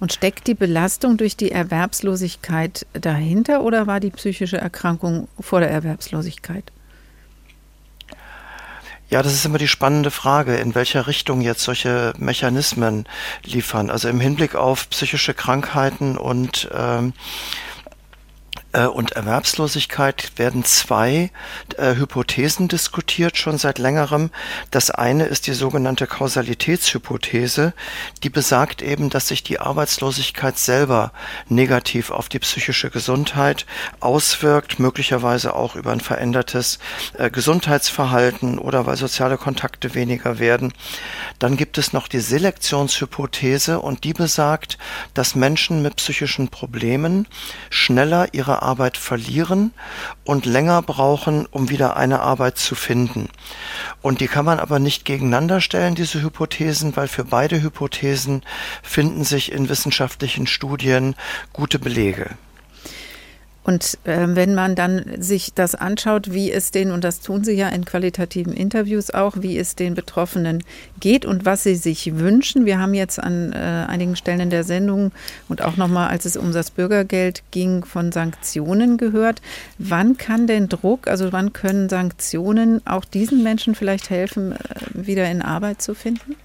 [0.00, 5.70] Und steckt die Belastung durch die Erwerbslosigkeit dahinter oder war die psychische Erkrankung vor der
[5.70, 6.72] Erwerbslosigkeit?
[9.12, 13.04] Ja, das ist immer die spannende Frage, in welcher Richtung jetzt solche Mechanismen
[13.44, 13.90] liefern.
[13.90, 17.71] Also im Hinblick auf psychische Krankheiten und ähm, äh,
[18.86, 21.30] und Erwerbslosigkeit werden zwei
[21.76, 24.30] äh, Hypothesen diskutiert, schon seit längerem.
[24.70, 27.74] Das eine ist die sogenannte Kausalitätshypothese,
[28.22, 31.12] die besagt eben, dass sich die Arbeitslosigkeit selber
[31.48, 33.66] negativ auf die psychische Gesundheit
[34.00, 36.78] auswirkt, möglicherweise auch über ein verändertes
[37.18, 40.72] äh, Gesundheitsverhalten oder weil soziale Kontakte weniger werden.
[41.38, 44.78] Dann gibt es noch die Selektionshypothese und die besagt,
[45.12, 47.28] dass Menschen mit psychischen Problemen
[47.68, 49.72] schneller ihre Arbeit verlieren
[50.24, 53.28] und länger brauchen, um wieder eine Arbeit zu finden.
[54.00, 58.42] Und die kann man aber nicht gegeneinander stellen, diese Hypothesen, weil für beide Hypothesen
[58.82, 61.14] finden sich in wissenschaftlichen Studien
[61.52, 62.30] gute Belege.
[63.64, 67.52] Und äh, wenn man dann sich das anschaut, wie es den, und das tun Sie
[67.52, 70.64] ja in qualitativen Interviews auch, wie es den Betroffenen
[70.98, 72.66] geht und was sie sich wünschen.
[72.66, 75.12] Wir haben jetzt an äh, einigen Stellen in der Sendung
[75.48, 79.40] und auch nochmal, als es um das Bürgergeld ging, von Sanktionen gehört.
[79.78, 84.56] Wann kann denn Druck, also wann können Sanktionen auch diesen Menschen vielleicht helfen, äh,
[84.92, 86.36] wieder in Arbeit zu finden?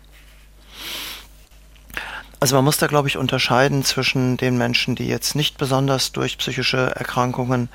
[2.40, 6.38] Also man muss da, glaube ich, unterscheiden zwischen den Menschen, die jetzt nicht besonders durch
[6.38, 7.68] psychische Erkrankungen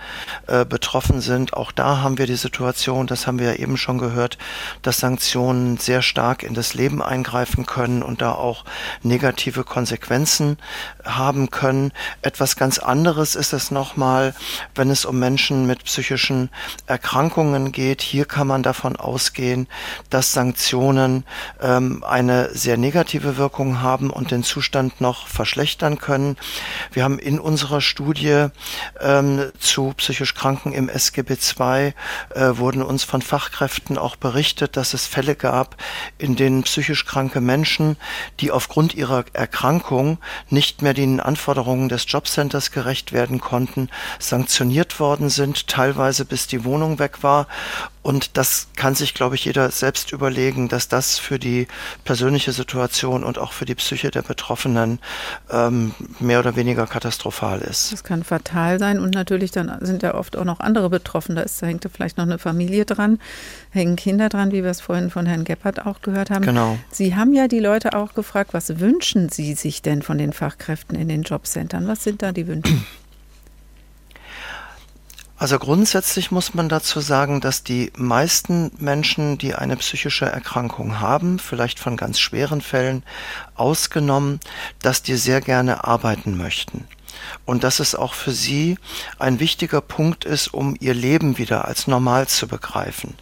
[0.46, 1.54] äh, betroffen sind.
[1.54, 4.38] Auch da haben wir die Situation, das haben wir ja eben schon gehört,
[4.82, 8.64] dass Sanktionen sehr stark in das Leben eingreifen können und da auch
[9.02, 10.58] negative Konsequenzen
[11.04, 11.90] haben können.
[12.22, 14.32] Etwas ganz anderes ist es nochmal,
[14.76, 16.50] wenn es um Menschen mit psychischen
[16.86, 18.00] Erkrankungen geht.
[18.00, 19.66] Hier kann man davon ausgehen,
[20.08, 21.24] dass Sanktionen
[21.60, 26.36] ähm, eine sehr negative Wirkung haben und den Zustand noch verschlechtern können.
[26.92, 28.48] Wir haben in unserer Studie
[29.00, 31.94] ähm, zu psychisch Kranken im SGB II
[32.34, 35.76] äh, wurden uns von Fachkräften auch berichtet, dass es Fälle gab,
[36.18, 37.96] in denen psychisch kranke Menschen,
[38.40, 40.18] die aufgrund ihrer Erkrankung
[40.50, 43.88] nicht mehr den Anforderungen des Jobcenters gerecht werden konnten,
[44.18, 47.46] sanktioniert worden sind, teilweise bis die Wohnung weg war
[48.02, 51.68] Und das kann sich, glaube ich, jeder selbst überlegen, dass das für die
[52.04, 54.98] persönliche Situation und auch für die Psyche der Betroffenen
[55.50, 57.92] ähm, mehr oder weniger katastrophal ist.
[57.92, 61.36] Das kann fatal sein und natürlich dann sind ja oft auch noch andere betroffen.
[61.36, 63.20] Da, ist, da hängt vielleicht noch eine Familie dran,
[63.70, 66.44] hängen Kinder dran, wie wir es vorhin von Herrn Geppert auch gehört haben.
[66.44, 66.78] Genau.
[66.90, 70.98] Sie haben ja die Leute auch gefragt, was wünschen Sie sich denn von den Fachkräften
[70.98, 71.86] in den Jobcentern?
[71.86, 72.72] Was sind da die Wünsche?
[75.42, 81.40] Also grundsätzlich muss man dazu sagen, dass die meisten Menschen, die eine psychische Erkrankung haben,
[81.40, 83.02] vielleicht von ganz schweren Fällen
[83.56, 84.38] ausgenommen,
[84.82, 86.86] dass die sehr gerne arbeiten möchten.
[87.44, 88.78] Und dass es auch für sie
[89.18, 93.14] ein wichtiger Punkt ist, um ihr Leben wieder als normal zu begreifen.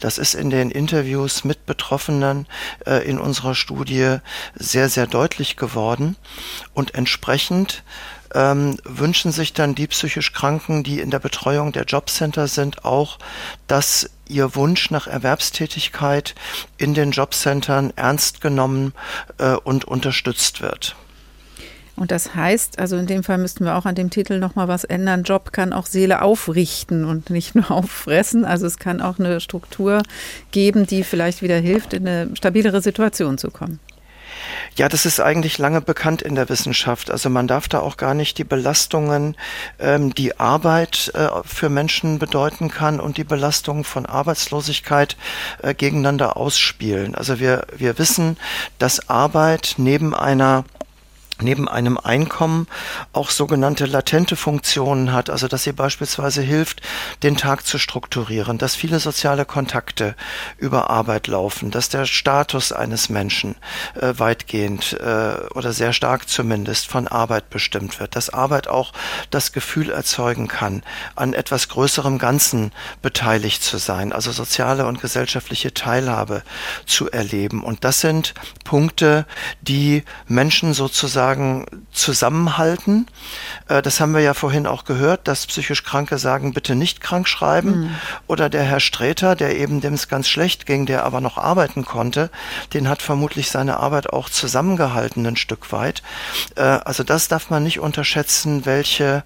[0.00, 2.46] Das ist in den Interviews mit Betroffenen
[2.86, 4.16] äh, in unserer Studie
[4.56, 6.16] sehr, sehr deutlich geworden.
[6.74, 7.84] Und entsprechend
[8.34, 13.18] ähm, wünschen sich dann die psychisch Kranken, die in der Betreuung der Jobcenter sind, auch,
[13.66, 16.34] dass ihr Wunsch nach Erwerbstätigkeit
[16.76, 18.92] in den Jobcentern ernst genommen
[19.38, 20.96] äh, und unterstützt wird.
[21.98, 24.84] Und das heißt, also in dem Fall müssten wir auch an dem Titel nochmal was
[24.84, 25.24] ändern.
[25.24, 28.44] Job kann auch Seele aufrichten und nicht nur auffressen.
[28.44, 30.02] Also es kann auch eine Struktur
[30.52, 33.80] geben, die vielleicht wieder hilft, in eine stabilere Situation zu kommen.
[34.76, 37.10] Ja, das ist eigentlich lange bekannt in der Wissenschaft.
[37.10, 39.36] Also man darf da auch gar nicht die Belastungen,
[39.78, 45.16] ähm, die Arbeit äh, für Menschen bedeuten kann und die Belastungen von Arbeitslosigkeit
[45.62, 47.14] äh, gegeneinander ausspielen.
[47.14, 48.36] Also wir, wir wissen,
[48.78, 50.64] dass Arbeit neben einer
[51.42, 52.66] neben einem Einkommen
[53.12, 56.82] auch sogenannte latente Funktionen hat, also dass sie beispielsweise hilft,
[57.22, 60.14] den Tag zu strukturieren, dass viele soziale Kontakte
[60.58, 63.56] über Arbeit laufen, dass der Status eines Menschen
[63.94, 68.92] äh, weitgehend äh, oder sehr stark zumindest von Arbeit bestimmt wird, dass Arbeit auch
[69.30, 70.82] das Gefühl erzeugen kann,
[71.14, 72.72] an etwas größerem Ganzen
[73.02, 76.42] beteiligt zu sein, also soziale und gesellschaftliche Teilhabe
[76.86, 77.62] zu erleben.
[77.62, 78.34] Und das sind
[78.64, 79.26] Punkte,
[79.62, 83.06] die Menschen sozusagen sozusagen zusammenhalten.
[83.68, 87.28] Äh, das haben wir ja vorhin auch gehört, dass psychisch Kranke sagen, bitte nicht krank
[87.28, 87.80] schreiben.
[87.80, 87.90] Mhm.
[88.26, 91.84] Oder der Herr Sträter, der eben dem es ganz schlecht ging, der aber noch arbeiten
[91.84, 92.30] konnte,
[92.72, 96.02] den hat vermutlich seine Arbeit auch zusammengehalten ein Stück weit.
[96.56, 99.22] Äh, also das darf man nicht unterschätzen, welche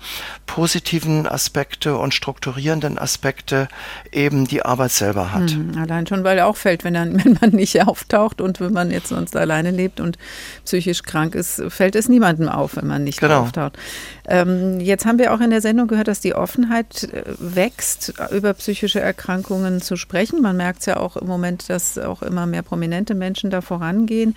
[0.46, 3.68] positiven Aspekte und strukturierenden Aspekte
[4.11, 5.53] eben die Arbeit selber hat.
[5.53, 5.78] Mhm.
[5.78, 8.90] Allein schon, weil er auch fällt, wenn, er, wenn man nicht auftaucht und wenn man
[8.90, 10.18] jetzt sonst alleine lebt und
[10.64, 13.43] psychisch krank ist, fällt fällt es niemandem auf, wenn man nicht genau.
[13.43, 13.78] auftaucht.
[14.26, 18.55] Ähm, jetzt haben wir auch in der Sendung gehört, dass die Offenheit äh, wächst, über
[18.55, 20.40] psychische Erkrankungen zu sprechen.
[20.40, 24.34] Man merkt es ja auch im Moment, dass auch immer mehr prominente Menschen da vorangehen.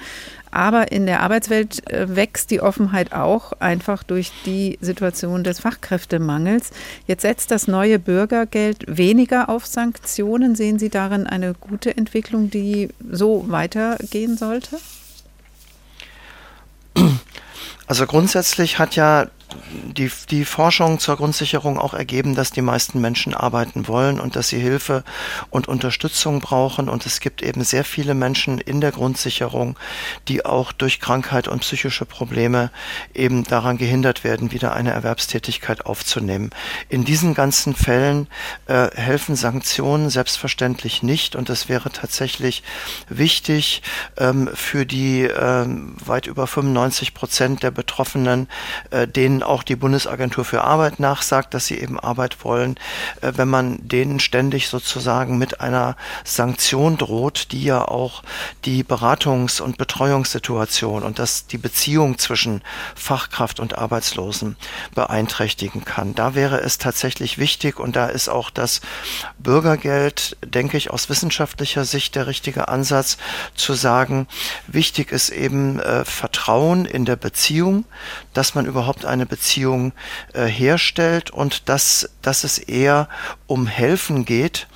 [0.51, 6.71] Aber in der Arbeitswelt äh, wächst die Offenheit auch einfach durch die Situation des Fachkräftemangels.
[7.07, 10.55] Jetzt setzt das neue Bürgergeld weniger auf Sanktionen.
[10.55, 14.77] Sehen Sie darin eine gute Entwicklung, die so weitergehen sollte?
[17.87, 19.27] Also grundsätzlich hat ja
[19.97, 24.49] die, die Forschung zur Grundsicherung auch ergeben, dass die meisten Menschen arbeiten wollen und dass
[24.49, 25.03] sie Hilfe
[25.49, 26.89] und Unterstützung brauchen.
[26.89, 29.77] Und es gibt eben sehr viele Menschen in der Grundsicherung,
[30.27, 32.71] die auch durch Krankheit und psychische Probleme
[33.13, 36.49] eben daran gehindert werden, wieder eine Erwerbstätigkeit aufzunehmen.
[36.89, 38.27] In diesen ganzen Fällen
[38.67, 41.35] äh, helfen Sanktionen selbstverständlich nicht.
[41.35, 42.63] Und es wäre tatsächlich
[43.09, 43.81] wichtig
[44.17, 45.65] ähm, für die äh,
[46.05, 48.47] weit über 95 Prozent der Betroffenen,
[48.91, 52.75] äh, denen auch die Bundesagentur für Arbeit nachsagt, dass sie eben Arbeit wollen,
[53.21, 58.23] äh, wenn man denen ständig sozusagen mit einer Sanktion droht, die ja auch
[58.65, 62.61] die Beratungs- und Betreuungssituation und das die Beziehung zwischen
[62.95, 64.55] Fachkraft und Arbeitslosen
[64.93, 66.15] beeinträchtigen kann.
[66.15, 68.81] Da wäre es tatsächlich wichtig und da ist auch das
[69.37, 73.17] Bürgergeld, denke ich, aus wissenschaftlicher Sicht der richtige Ansatz
[73.55, 74.27] zu sagen,
[74.67, 77.85] wichtig ist eben äh, Vertrauen in der Beziehung,
[78.33, 79.93] dass man überhaupt eine Beziehung
[80.33, 83.07] äh, herstellt und dass, dass es eher
[83.47, 84.67] um Helfen geht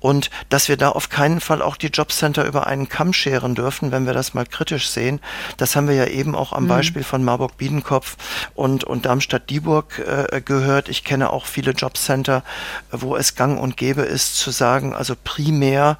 [0.00, 3.92] und dass wir da auf keinen Fall auch die Jobcenter über einen Kamm scheren dürfen,
[3.92, 5.20] wenn wir das mal kritisch sehen.
[5.56, 6.68] Das haben wir ja eben auch am mhm.
[6.68, 8.16] Beispiel von Marburg-Biedenkopf
[8.54, 10.88] und, und Darmstadt-Dieburg äh, gehört.
[10.88, 12.42] Ich kenne auch viele Jobcenter,
[12.90, 15.98] wo es gang und gäbe ist, zu sagen, also primär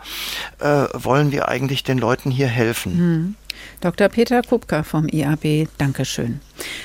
[0.59, 2.97] äh, wollen wir eigentlich den Leuten hier helfen.
[2.97, 3.35] Mhm.
[3.81, 4.09] Dr.
[4.09, 6.41] Peter Kupka vom IAB, Dankeschön.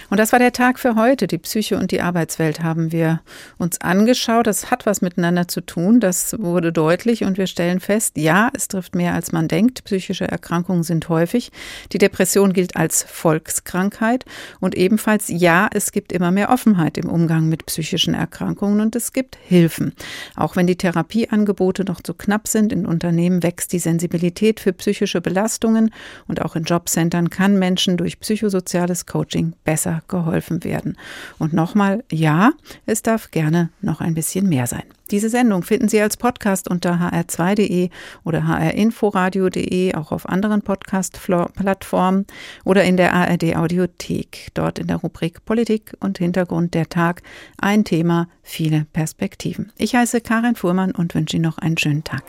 [0.10, 1.28] Und das war der Tag für heute.
[1.28, 3.22] Die Psyche und die Arbeitswelt haben wir
[3.58, 4.48] uns angeschaut.
[4.48, 6.00] Das hat was miteinander zu tun.
[6.00, 9.84] Das wurde deutlich und wir stellen fest, ja, es trifft mehr als man denkt.
[9.84, 11.52] Psychische Erkrankungen sind häufig.
[11.92, 14.26] Die Depression gilt als Volkskrankheit
[14.60, 19.14] und ebenfalls ja, es gibt immer mehr Offenheit im Umgang mit psychischen Erkrankungen und es
[19.14, 19.94] gibt Hilfen.
[20.36, 25.22] Auch wenn die Therapieangebote noch zu knapp sind, in Unternehmen wächst die Sensibilität für psychische
[25.22, 25.92] Belastungen
[26.28, 30.98] und auch in Jobcentern kann Menschen durch psychosoziales Coaching besser geholfen werden.
[31.40, 32.52] Und nochmal, ja,
[32.86, 34.84] es darf gerne noch ein bisschen mehr sein.
[35.12, 37.90] Diese Sendung finden Sie als Podcast unter hr2.de
[38.24, 42.26] oder hrinforadio.de, auch auf anderen Podcast-Plattformen
[42.64, 44.50] oder in der ARD Audiothek.
[44.56, 47.22] Dort in der Rubrik Politik und Hintergrund der Tag
[47.58, 49.72] ein Thema, viele Perspektiven.
[49.78, 52.24] Ich heiße Karin Fuhrmann und wünsche Ihnen noch einen schönen Tag.